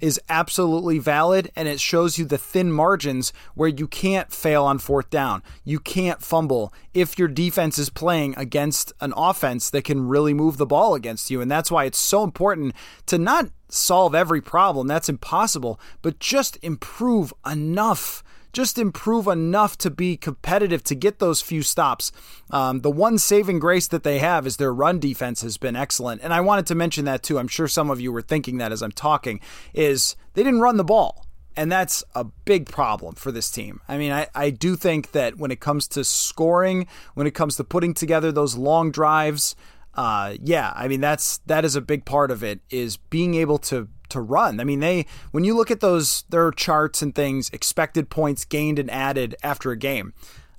[0.00, 4.78] is absolutely valid and it shows you the thin margins where you can't fail on
[4.78, 5.42] fourth down.
[5.64, 10.56] You can't fumble if your defense is playing against an offense that can really move
[10.56, 11.40] the ball against you.
[11.40, 12.74] And that's why it's so important
[13.06, 14.86] to not solve every problem.
[14.86, 18.22] That's impossible, but just improve enough
[18.56, 22.10] just improve enough to be competitive to get those few stops.
[22.50, 26.22] Um, the one saving grace that they have is their run defense has been excellent.
[26.22, 27.38] And I wanted to mention that too.
[27.38, 29.40] I'm sure some of you were thinking that as I'm talking,
[29.74, 31.26] is they didn't run the ball.
[31.54, 33.82] And that's a big problem for this team.
[33.88, 37.56] I mean, I, I do think that when it comes to scoring, when it comes
[37.56, 39.54] to putting together those long drives,
[39.96, 43.56] uh, yeah, I mean that's that is a big part of it is being able
[43.58, 44.60] to to run.
[44.60, 48.78] I mean, they when you look at those their charts and things, expected points gained
[48.78, 50.12] and added after a game.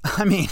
[0.17, 0.49] I mean,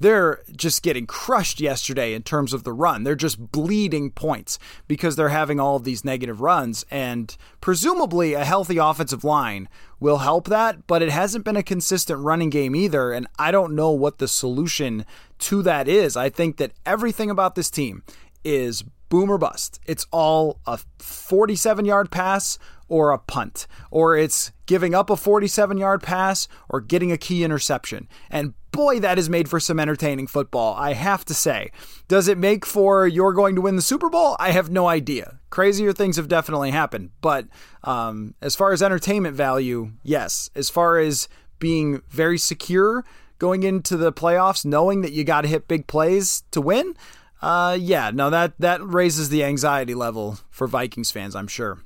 [0.00, 3.04] they're just getting crushed yesterday in terms of the run.
[3.04, 6.84] They're just bleeding points because they're having all of these negative runs.
[6.90, 9.68] And presumably, a healthy offensive line
[10.00, 13.12] will help that, but it hasn't been a consistent running game either.
[13.12, 15.04] And I don't know what the solution
[15.40, 16.16] to that is.
[16.16, 18.02] I think that everything about this team
[18.44, 19.80] is boom or bust.
[19.86, 25.76] It's all a 47 yard pass or a punt, or it's giving up a 47
[25.76, 28.08] yard pass or getting a key interception.
[28.30, 31.70] And boy, that is made for some entertaining football, I have to say.
[32.08, 34.36] Does it make for you're going to win the Super Bowl?
[34.38, 35.40] I have no idea.
[35.50, 37.10] Crazier things have definitely happened.
[37.20, 37.46] But
[37.82, 40.50] um, as far as entertainment value, yes.
[40.54, 41.28] As far as
[41.58, 43.04] being very secure
[43.38, 46.94] going into the playoffs, knowing that you got to hit big plays to win,
[47.42, 51.78] uh, yeah, no, that that raises the anxiety level for Vikings fans, I'm sure.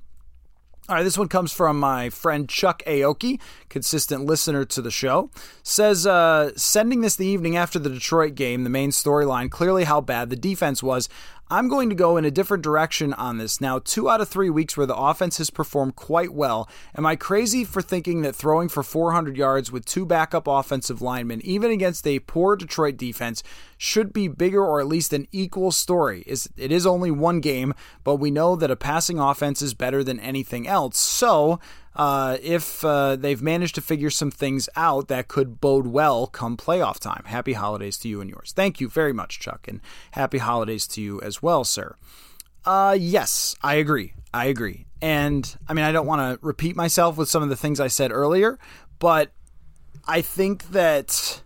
[0.88, 5.30] All right, this one comes from my friend Chuck Aoki, consistent listener to the show.
[5.62, 10.00] Says, uh, sending this the evening after the Detroit game, the main storyline, clearly how
[10.00, 11.08] bad the defense was.
[11.52, 13.60] I'm going to go in a different direction on this.
[13.60, 16.68] Now, two out of three weeks where the offense has performed quite well.
[16.96, 21.40] Am I crazy for thinking that throwing for 400 yards with two backup offensive linemen,
[21.42, 23.42] even against a poor Detroit defense,
[23.76, 26.22] should be bigger or at least an equal story?
[26.24, 27.74] It is only one game,
[28.04, 30.98] but we know that a passing offense is better than anything else.
[30.98, 31.58] So,
[31.96, 36.56] uh, if uh, they've managed to figure some things out that could bode well come
[36.56, 37.24] playoff time.
[37.26, 38.52] Happy holidays to you and yours.
[38.54, 39.80] Thank you very much, Chuck, and
[40.12, 41.96] happy holidays to you as well, sir.
[42.64, 44.14] Uh, yes, I agree.
[44.32, 44.86] I agree.
[45.02, 47.88] And I mean, I don't want to repeat myself with some of the things I
[47.88, 48.58] said earlier,
[48.98, 49.32] but
[50.06, 51.42] I think that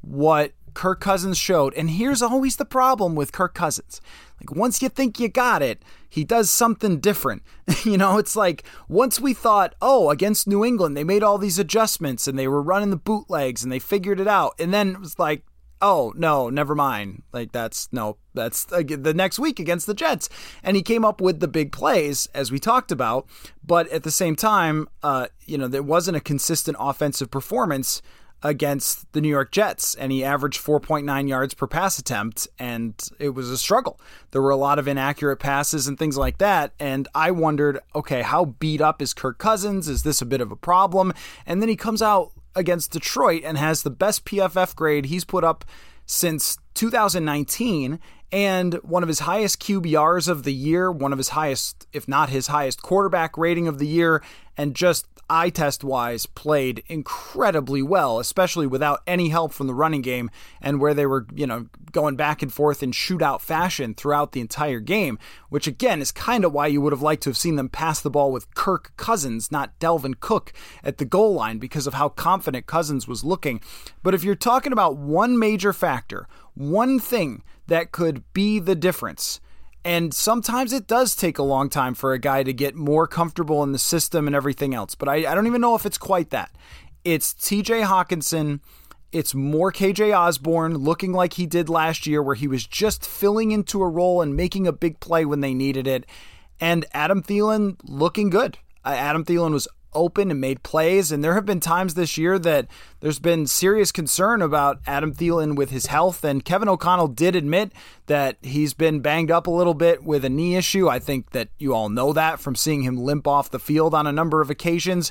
[0.00, 4.00] what Kirk Cousins showed, and here's always the problem with Kirk Cousins
[4.40, 7.42] like once you think you got it, he does something different.
[7.84, 11.58] you know, it's like once we thought, oh, against New England, they made all these
[11.58, 14.54] adjustments and they were running the bootlegs and they figured it out.
[14.58, 15.44] And then it was like,
[15.80, 17.22] oh no, never mind.
[17.32, 20.28] Like that's no, that's the next week against the Jets,
[20.62, 23.26] and he came up with the big plays as we talked about.
[23.64, 28.02] But at the same time, uh, you know, there wasn't a consistent offensive performance
[28.42, 33.30] against the New York Jets, and he averaged 4.9 yards per pass attempt, and it
[33.30, 34.00] was a struggle.
[34.30, 38.22] There were a lot of inaccurate passes and things like that, and I wondered, okay,
[38.22, 39.88] how beat up is Kirk Cousins?
[39.88, 41.12] Is this a bit of a problem?
[41.46, 45.44] And then he comes out against Detroit and has the best PFF grade he's put
[45.44, 45.64] up
[46.06, 47.98] since 2019
[48.32, 52.28] and one of his highest QBRs of the year, one of his highest, if not
[52.28, 54.22] his highest, quarterback rating of the year,
[54.56, 60.02] and just eye test wise played incredibly well, especially without any help from the running
[60.02, 64.32] game and where they were, you know, going back and forth in shootout fashion throughout
[64.32, 65.18] the entire game,
[65.48, 68.00] which again is kind of why you would have liked to have seen them pass
[68.00, 70.52] the ball with Kirk Cousins, not Dalvin Cook
[70.84, 73.60] at the goal line because of how confident Cousins was looking.
[74.02, 79.40] But if you're talking about one major factor, one thing that could be the difference,
[79.84, 83.62] and sometimes it does take a long time for a guy to get more comfortable
[83.62, 84.94] in the system and everything else.
[84.94, 86.50] But I, I don't even know if it's quite that.
[87.04, 88.60] It's TJ Hockenson.
[89.12, 93.52] It's more KJ Osborne looking like he did last year, where he was just filling
[93.52, 96.04] into a role and making a big play when they needed it.
[96.58, 98.58] And Adam Thielen looking good.
[98.84, 101.10] Adam Thielen was open and made plays.
[101.10, 102.68] And there have been times this year that
[103.00, 106.22] there's been serious concern about Adam Thielen with his health.
[106.22, 107.72] And Kevin O'Connell did admit
[108.06, 110.88] that he's been banged up a little bit with a knee issue.
[110.88, 114.06] I think that you all know that from seeing him limp off the field on
[114.06, 115.10] a number of occasions.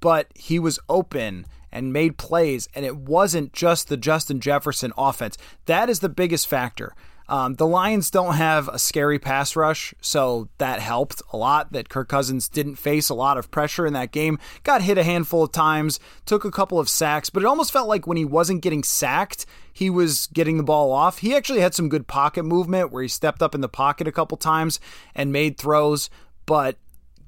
[0.00, 5.36] But he was open and made plays, and it wasn't just the Justin Jefferson offense.
[5.66, 6.94] That is the biggest factor.
[7.30, 11.88] Um, the Lions don't have a scary pass rush, so that helped a lot that
[11.88, 14.36] Kirk Cousins didn't face a lot of pressure in that game.
[14.64, 17.86] Got hit a handful of times, took a couple of sacks, but it almost felt
[17.86, 21.18] like when he wasn't getting sacked, he was getting the ball off.
[21.18, 24.12] He actually had some good pocket movement where he stepped up in the pocket a
[24.12, 24.80] couple times
[25.14, 26.10] and made throws,
[26.46, 26.78] but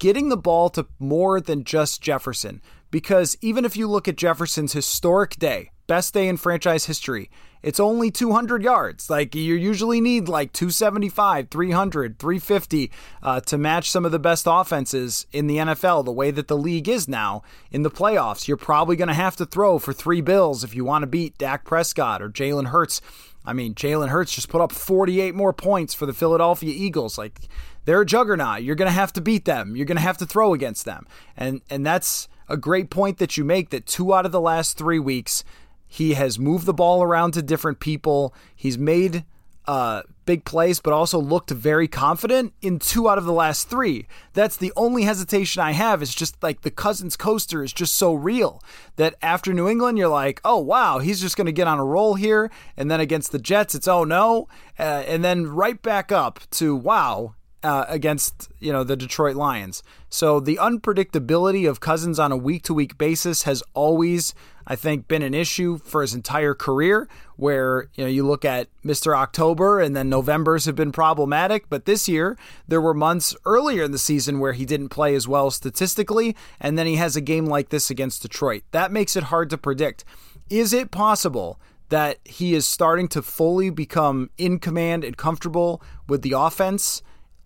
[0.00, 2.60] getting the ball to more than just Jefferson.
[2.90, 7.28] Because even if you look at Jefferson's historic day, best day in franchise history,
[7.62, 9.10] it's only 200 yards.
[9.10, 12.90] Like you usually need like 275, 300, 350
[13.22, 16.56] uh, to match some of the best offenses in the NFL, the way that the
[16.56, 18.48] league is now in the playoffs.
[18.48, 21.36] You're probably going to have to throw for three bills if you want to beat
[21.36, 23.02] Dak Prescott or Jalen Hurts.
[23.44, 27.18] I mean, Jalen Hurts just put up 48 more points for the Philadelphia Eagles.
[27.18, 27.38] Like
[27.84, 28.62] they're a juggernaut.
[28.62, 29.76] You're going to have to beat them.
[29.76, 31.06] You're going to have to throw against them.
[31.36, 34.76] And and that's a great point that you make that two out of the last
[34.78, 35.44] 3 weeks
[35.92, 38.34] he has moved the ball around to different people.
[38.56, 39.26] He's made
[39.66, 44.06] uh, big plays, but also looked very confident in two out of the last three.
[44.32, 46.00] That's the only hesitation I have.
[46.00, 48.62] Is just like the Cousins coaster is just so real
[48.96, 51.84] that after New England, you're like, oh wow, he's just going to get on a
[51.84, 56.10] roll here, and then against the Jets, it's oh no, uh, and then right back
[56.10, 59.82] up to wow, uh, against you know the Detroit Lions.
[60.08, 64.34] So the unpredictability of Cousins on a week to week basis has always,
[64.66, 67.08] I think, been an issue for his entire career.
[67.36, 69.16] Where you know you look at Mr.
[69.16, 72.36] October and then November's have been problematic, but this year
[72.68, 76.78] there were months earlier in the season where he didn't play as well statistically, and
[76.78, 78.62] then he has a game like this against Detroit.
[78.72, 80.04] That makes it hard to predict.
[80.50, 81.60] Is it possible?
[81.88, 87.02] That he is starting to fully become in command and comfortable with the offense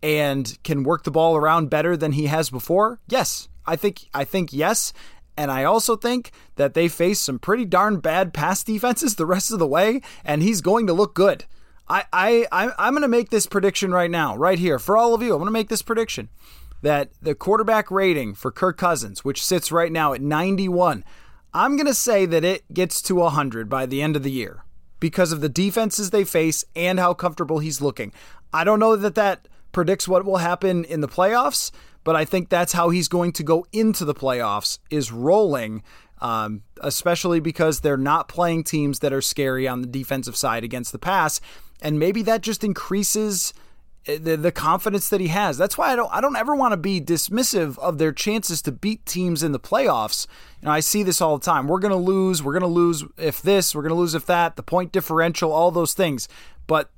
[0.07, 3.01] and can work the ball around better than he has before?
[3.09, 3.49] Yes.
[3.67, 4.93] I think I think yes.
[5.37, 9.51] And I also think that they face some pretty darn bad pass defenses the rest
[9.51, 11.45] of the way, and he's going to look good.
[11.89, 15.23] I, I, I'm going to make this prediction right now, right here, for all of
[15.23, 15.33] you.
[15.33, 16.31] I'm going to make this prediction
[16.83, 21.05] that the quarterback rating for Kirk Cousins, which sits right now at 91,
[21.53, 24.65] I'm going to say that it gets to 100 by the end of the year
[25.01, 28.13] because of the defenses they face and how comfortable he's looking.
[28.53, 31.71] I don't know that that predicts what will happen in the playoffs,
[32.03, 35.83] but I think that's how he's going to go into the playoffs is rolling.
[36.19, 40.93] Um, especially because they're not playing teams that are scary on the defensive side against
[40.93, 41.43] the pass,
[41.83, 43.53] and maybe that just increases
[44.07, 45.59] eh, the, the confidence that he has.
[45.59, 48.73] That's why I don't I don't ever want to be dismissive of their chances to
[48.73, 50.27] beat teams in the playoffs.
[50.63, 51.69] You know, I see this all the time.
[51.69, 52.43] We're going to lose.
[52.43, 53.75] We're going to lose if this.
[53.75, 54.57] We're going to lose if that.
[54.57, 56.29] The point differential, all those things.
[56.67, 56.89] But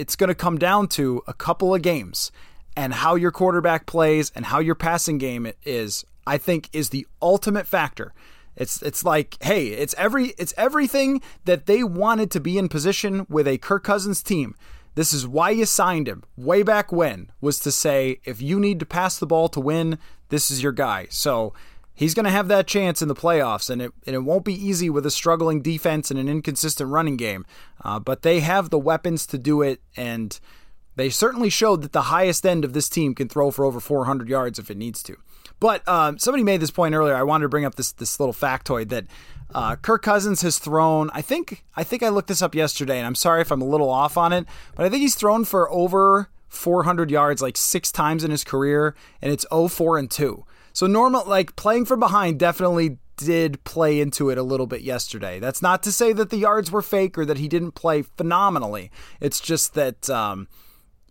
[0.00, 2.32] it's going to come down to a couple of games
[2.74, 7.06] and how your quarterback plays and how your passing game is, I think is the
[7.20, 8.14] ultimate factor.
[8.56, 13.26] It's it's like, hey, it's every it's everything that they wanted to be in position
[13.28, 14.54] with a Kirk Cousins team.
[14.94, 18.80] This is why you signed him way back when was to say if you need
[18.80, 19.98] to pass the ball to win,
[20.30, 21.08] this is your guy.
[21.10, 21.52] So
[22.00, 24.54] he's going to have that chance in the playoffs, and it, and it won't be
[24.54, 27.44] easy with a struggling defense and an inconsistent running game.
[27.84, 30.40] Uh, but they have the weapons to do it, and
[30.96, 34.30] they certainly showed that the highest end of this team can throw for over 400
[34.30, 35.16] yards if it needs to.
[35.60, 37.14] But um, somebody made this point earlier.
[37.14, 39.04] I wanted to bring up this this little factoid that
[39.54, 41.10] uh, Kirk Cousins has thrown.
[41.12, 43.66] I think I think I looked this up yesterday, and I'm sorry if I'm a
[43.66, 47.90] little off on it, but I think he's thrown for over 400 yards like six
[47.90, 50.44] times in his career, and it's 0 4 and 2.
[50.72, 55.38] So normal, like playing from behind, definitely did play into it a little bit yesterday.
[55.38, 58.90] That's not to say that the yards were fake or that he didn't play phenomenally.
[59.20, 60.48] It's just that um,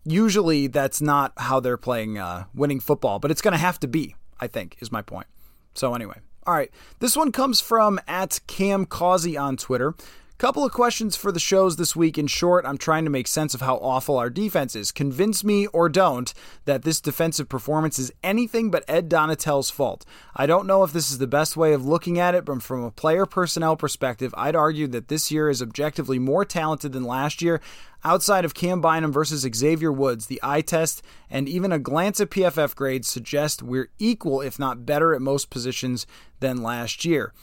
[0.03, 3.87] usually that's not how they're playing uh, winning football, but it's going to have to
[3.87, 4.15] be.
[4.39, 5.27] I think is my point.
[5.73, 9.95] So anyway, all right, this one comes from at Cam Causey on Twitter.
[10.39, 12.17] Couple of questions for the shows this week.
[12.17, 14.89] In short, I'm trying to make sense of how awful our defense is.
[14.89, 16.33] Convince me or don't
[16.63, 20.05] that this defensive performance is anything but Ed Donatell's fault.
[20.33, 22.85] I don't know if this is the best way of looking at it, but from
[22.85, 27.41] a player personnel perspective, I'd argue that this year is objectively more talented than last
[27.41, 27.59] year.
[28.05, 32.29] Outside of Cam Bynum versus Xavier Woods, the eye test and even a glance at
[32.29, 36.07] PFF grades suggest we're equal, if not better, at most positions
[36.39, 37.33] than last year.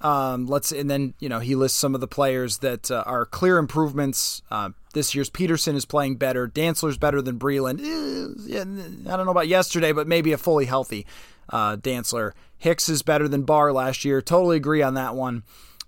[0.00, 3.24] Um, let's and then you know he lists some of the players that uh, are
[3.24, 4.42] clear improvements.
[4.50, 6.46] Uh, this year's Peterson is playing better.
[6.46, 7.80] Dantzler's better than Breeland.
[7.80, 11.06] Eh, I don't know about yesterday, but maybe a fully healthy
[11.48, 12.32] uh, Dantzler.
[12.58, 14.22] Hicks is better than Barr last year.
[14.22, 15.42] Totally agree on that one.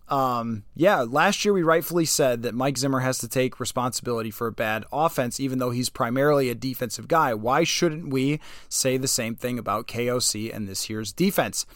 [0.09, 4.47] Um, yeah, last year we rightfully said that Mike Zimmer has to take responsibility for
[4.47, 7.35] a bad offense, even though he's primarily a defensive guy.
[7.35, 11.67] Why shouldn't we say the same thing about KOC and this year's defense?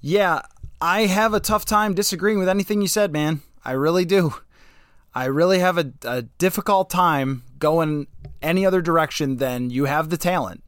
[0.00, 0.42] Yeah,
[0.80, 3.42] I have a tough time disagreeing with anything you said, man.
[3.64, 4.34] I really do.
[5.14, 8.06] I really have a, a difficult time going
[8.40, 10.62] any other direction than you have the talent,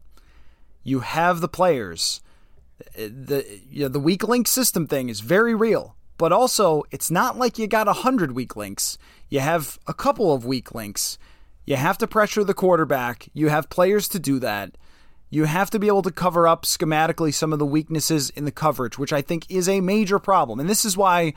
[0.83, 2.21] you have the players.
[2.99, 7.11] Uh, the you know, the weak link system thing is very real, but also it's
[7.11, 8.99] not like you got a hundred weak links.
[9.29, 11.19] You have a couple of weak links.
[11.65, 13.29] You have to pressure the quarterback.
[13.33, 14.75] You have players to do that
[15.31, 18.51] you have to be able to cover up schematically some of the weaknesses in the
[18.51, 20.61] coverage, which I think is a major problem.
[20.61, 21.35] And this is why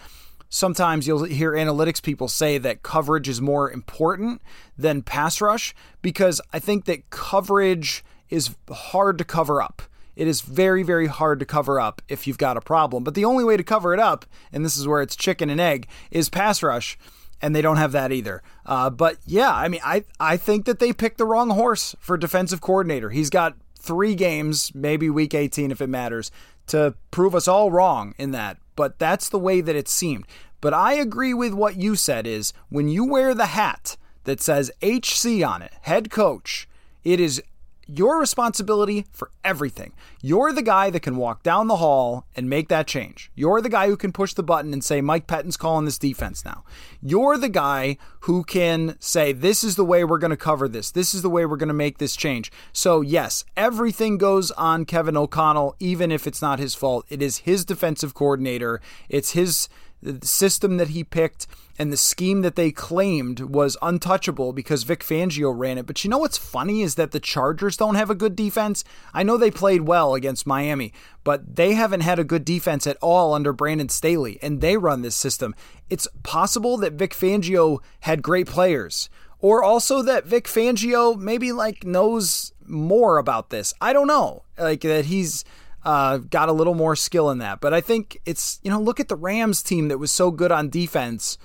[0.50, 4.42] sometimes you'll hear analytics people say that coverage is more important
[4.78, 9.84] than pass rush because I think that coverage is hard to cover up.
[10.16, 13.04] It is very, very hard to cover up if you've got a problem.
[13.04, 15.60] But the only way to cover it up, and this is where it's chicken and
[15.62, 16.98] egg, is pass rush
[17.42, 18.42] and they don't have that either.
[18.66, 22.16] Uh, but yeah, I mean, I I think that they picked the wrong horse for
[22.16, 23.10] defensive coordinator.
[23.10, 26.32] He's got three games, maybe week 18 if it matters,
[26.68, 28.58] to prove us all wrong in that.
[28.76, 30.26] But that's the way that it seemed.
[30.62, 34.72] But I agree with what you said is when you wear the hat that says
[34.82, 36.68] HC on it, head coach,
[37.04, 37.44] it is
[37.88, 39.94] your responsibility for everything.
[40.22, 43.32] You're the guy that can walk down the hall and make that change.
[43.36, 46.46] You're the guy who can push the button and say, Mike Pettine's calling this defense
[46.46, 46.64] now.
[47.02, 50.92] You're the guy who can say, this is the way we're going to cover this.
[50.92, 52.52] This is the way we're going to make this change.
[52.72, 57.06] So, yes, everything goes on Kevin O'Connell, even if it's not his fault.
[57.10, 59.68] It is his defensive coordinator, it's his
[60.04, 61.48] the system that he picked
[61.80, 65.86] and the scheme that they claimed was untouchable because Vic Fangio ran it.
[65.88, 68.84] But you know what's funny is that the Chargers don't have a good defense.
[69.14, 70.94] I know they played well against Miami,
[71.24, 75.02] but they haven't had a good defense at all under Brandon Staley, and they run
[75.02, 75.56] this system.
[75.90, 81.84] It's possible that Vic Fangio had great players, or also that Vic Fangio maybe like
[81.84, 83.74] knows more about this.
[83.82, 84.44] I don't know.
[84.58, 85.44] Like that he's
[85.86, 87.62] uh, got a little more skill in that.
[87.62, 90.52] But I think it's, you know, look at the Rams team that was so good
[90.52, 91.38] on defense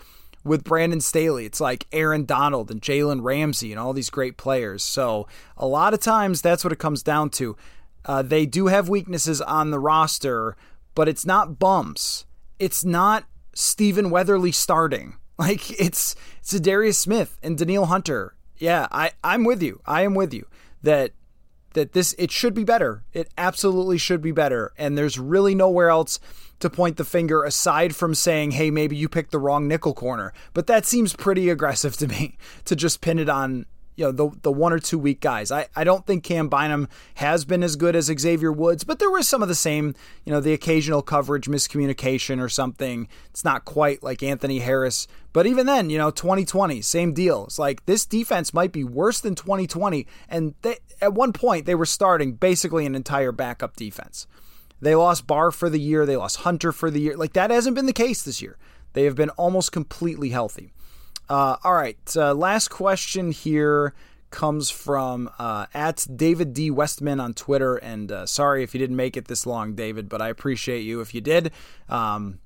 [0.45, 1.45] with Brandon Staley.
[1.45, 4.82] It's like Aaron Donald and Jalen Ramsey and all these great players.
[4.82, 5.26] So
[5.57, 7.57] a lot of times that's what it comes down to.
[8.05, 10.57] Uh, they do have weaknesses on the roster,
[10.95, 12.24] but it's not bumps.
[12.59, 13.24] It's not
[13.55, 15.16] Stephen Weatherly starting.
[15.41, 18.34] Like it's it's Darius Smith and Danielle Hunter.
[18.57, 19.80] Yeah, I, I'm with you.
[19.86, 20.49] I am with you
[20.82, 21.12] that
[21.74, 23.02] that this it should be better.
[23.12, 24.72] It absolutely should be better.
[24.76, 26.18] And there's really nowhere else
[26.60, 30.32] to point the finger aside from saying, hey, maybe you picked the wrong nickel corner.
[30.54, 33.66] But that seems pretty aggressive to me to just pin it on
[33.99, 35.51] you know the the one or two week guys.
[35.51, 39.11] I, I don't think Cam Bynum has been as good as Xavier Woods, but there
[39.11, 43.09] was some of the same, you know, the occasional coverage miscommunication or something.
[43.30, 47.46] It's not quite like Anthony Harris, but even then, you know, 2020, same deal.
[47.46, 51.74] It's like this defense might be worse than 2020 and they, at one point they
[51.74, 54.28] were starting basically an entire backup defense.
[54.80, 57.16] They lost Barr for the year, they lost Hunter for the year.
[57.16, 58.59] Like that hasn't been the case this year.
[58.93, 60.72] They have been almost completely healthy.
[61.28, 63.94] Uh, all right, uh, last question here
[64.30, 66.70] comes from uh, at David D.
[66.70, 67.76] Westman on Twitter.
[67.76, 71.00] And uh, sorry if you didn't make it this long, David, but I appreciate you
[71.00, 71.52] if you did.
[71.88, 72.40] Um,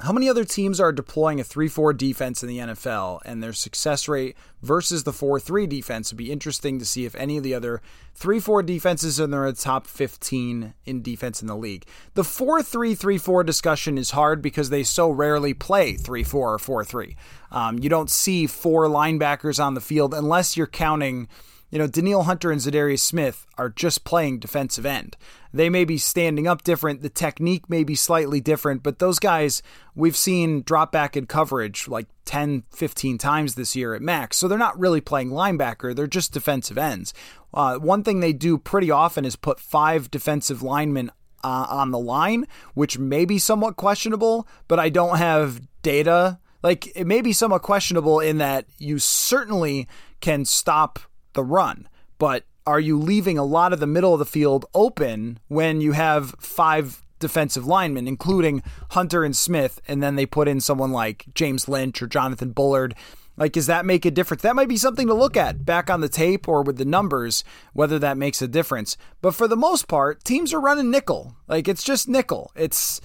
[0.00, 3.52] how many other teams are deploying a 3 4 defense in the NFL and their
[3.52, 6.12] success rate versus the 4 3 defense?
[6.12, 7.80] Would be interesting to see if any of the other
[8.14, 11.84] 3 4 defenses are in the top 15 in defense in the league.
[12.14, 16.54] The 4 3 3 4 discussion is hard because they so rarely play 3 4
[16.54, 17.16] or 4 3.
[17.50, 21.28] Um, you don't see four linebackers on the field unless you're counting
[21.70, 25.16] you know, Danielle Hunter and Za'Darius Smith are just playing defensive end.
[25.52, 29.62] They may be standing up different, the technique may be slightly different, but those guys
[29.94, 34.36] we've seen drop back in coverage like 10, 15 times this year at max.
[34.36, 37.12] So they're not really playing linebacker, they're just defensive ends.
[37.52, 41.10] Uh, one thing they do pretty often is put five defensive linemen
[41.42, 46.38] uh, on the line, which may be somewhat questionable, but I don't have data.
[46.62, 49.86] Like, it may be somewhat questionable in that you certainly
[50.20, 50.98] can stop
[51.38, 51.88] the run.
[52.18, 55.92] But are you leaving a lot of the middle of the field open when you
[55.92, 58.60] have five defensive linemen, including
[58.90, 62.96] Hunter and Smith, and then they put in someone like James Lynch or Jonathan Bullard?
[63.36, 64.42] Like, does that make a difference?
[64.42, 67.44] That might be something to look at back on the tape or with the numbers,
[67.72, 68.96] whether that makes a difference.
[69.22, 71.36] But for the most part, teams are running nickel.
[71.46, 72.50] Like, it's just nickel.
[72.56, 73.00] It's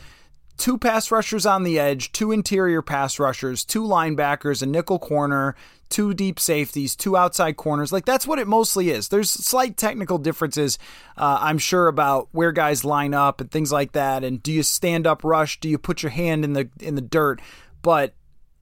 [0.57, 5.55] two pass rushers on the edge, two interior pass rushers, two linebackers, a nickel corner,
[5.89, 7.91] two deep safeties, two outside corners.
[7.91, 9.09] Like that's what it mostly is.
[9.09, 10.77] There's slight technical differences,
[11.17, 14.23] uh, I'm sure, about where guys line up and things like that.
[14.23, 15.59] And do you stand up rush?
[15.59, 17.41] Do you put your hand in the in the dirt?
[17.81, 18.13] But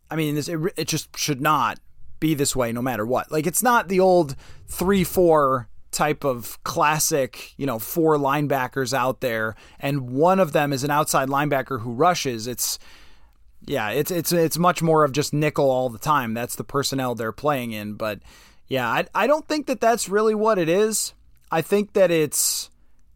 [0.09, 1.79] I mean, this, it, it just should not
[2.19, 3.31] be this way, no matter what.
[3.31, 4.35] Like it's not the old
[4.67, 10.73] three four type of classic, you know, four linebackers out there, and one of them
[10.73, 12.47] is an outside linebacker who rushes.
[12.47, 12.79] It's
[13.65, 16.33] yeah, it's it's it's much more of just nickel all the time.
[16.33, 17.93] That's the personnel they're playing in.
[17.93, 18.19] But
[18.67, 21.13] yeah, I I don't think that that's really what it is.
[21.51, 22.69] I think that it's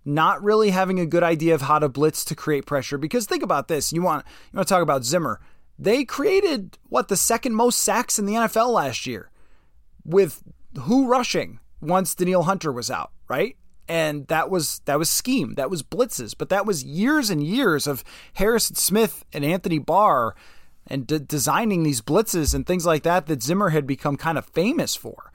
[0.04, 2.98] not really having a good idea of how to blitz to create pressure.
[2.98, 5.40] Because think about this: you want you want to talk about Zimmer.
[5.80, 9.32] They created what the second most sacks in the NFL last year,
[10.06, 10.44] with
[10.82, 13.56] who rushing once Danielle Hunter was out, right?
[13.88, 17.86] and that was that was scheme that was blitzes but that was years and years
[17.86, 18.04] of
[18.34, 20.36] harrison smith and anthony barr
[20.88, 24.46] and de- designing these blitzes and things like that that zimmer had become kind of
[24.48, 25.32] famous for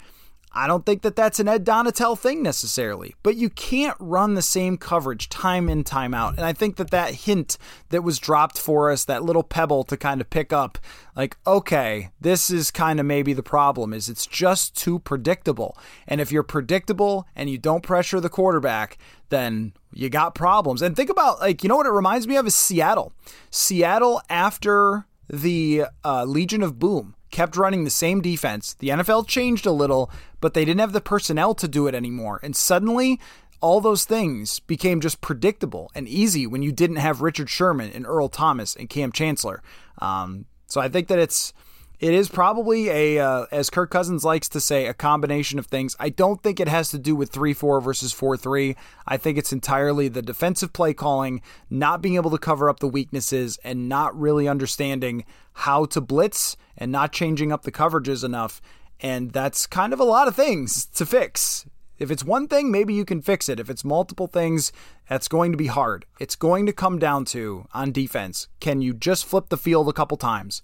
[0.53, 4.43] I don't think that that's an Ed Donatell thing necessarily, but you can't run the
[4.43, 6.35] same coverage time in, time out.
[6.37, 7.57] And I think that that hint
[7.91, 10.79] that was dropped for us, that little pebble to kind of pick up,
[11.15, 15.79] like, okay, this is kind of maybe the problem is it's just too predictable.
[16.09, 18.99] And if you're predictable and you don't pressure the quarterback,
[19.29, 20.83] then you got problems.
[20.83, 23.13] And think about, like, you know what it reminds me of is Seattle.
[23.51, 28.75] Seattle after the uh, Legion of Boom kept running the same defense.
[28.75, 32.41] The NFL changed a little, but they didn't have the personnel to do it anymore.
[32.43, 33.21] And suddenly,
[33.61, 38.07] all those things became just predictable and easy when you didn't have Richard Sherman and
[38.07, 39.63] Earl Thomas and Kam Chancellor.
[39.99, 41.53] Um, so I think that it's
[42.01, 45.95] it is probably a, uh, as Kirk Cousins likes to say, a combination of things.
[46.01, 48.75] I don't think it has to do with 3 4 versus 4 3.
[49.07, 52.89] I think it's entirely the defensive play calling, not being able to cover up the
[52.89, 58.63] weaknesses, and not really understanding how to blitz and not changing up the coverages enough.
[59.01, 61.67] And that's kind of a lot of things to fix.
[61.99, 63.61] If it's one thing, maybe you can fix it.
[63.61, 64.73] If it's multiple things,
[65.07, 66.07] that's going to be hard.
[66.19, 69.93] It's going to come down to on defense can you just flip the field a
[69.93, 70.63] couple times?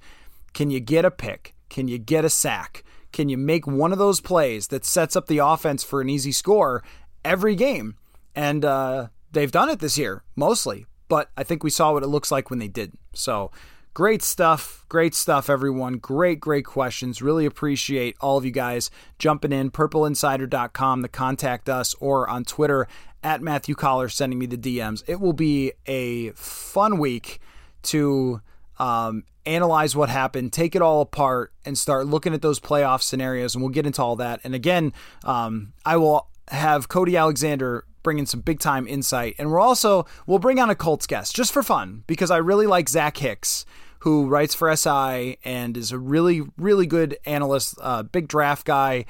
[0.56, 1.54] Can you get a pick?
[1.68, 2.82] Can you get a sack?
[3.12, 6.32] Can you make one of those plays that sets up the offense for an easy
[6.32, 6.82] score
[7.22, 7.96] every game?
[8.34, 10.86] And uh, they've done it this year, mostly.
[11.08, 12.94] But I think we saw what it looks like when they did.
[13.12, 13.50] So
[13.92, 14.86] great stuff.
[14.88, 15.98] Great stuff, everyone.
[15.98, 17.20] Great, great questions.
[17.20, 19.70] Really appreciate all of you guys jumping in.
[19.70, 22.88] PurpleInsider.com to contact us or on Twitter
[23.22, 25.04] at Matthew Coller sending me the DMs.
[25.06, 27.40] It will be a fun week
[27.82, 28.40] to
[28.78, 33.54] um, analyze what happened, take it all apart, and start looking at those playoff scenarios.
[33.54, 34.40] And we'll get into all that.
[34.44, 34.92] And again,
[35.24, 39.34] um, I will have Cody Alexander bring in some big time insight.
[39.38, 42.66] And we're also, we'll bring on a Colts guest just for fun because I really
[42.66, 43.66] like Zach Hicks.
[44.00, 49.06] Who writes for SI and is a really, really good analyst, uh, big draft guy,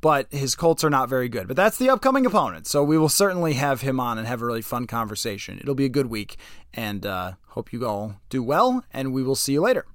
[0.00, 1.48] but his Colts are not very good.
[1.48, 2.66] But that's the upcoming opponent.
[2.66, 5.58] So we will certainly have him on and have a really fun conversation.
[5.58, 6.36] It'll be a good week.
[6.74, 8.84] And uh, hope you all do well.
[8.92, 9.86] And we will see you later.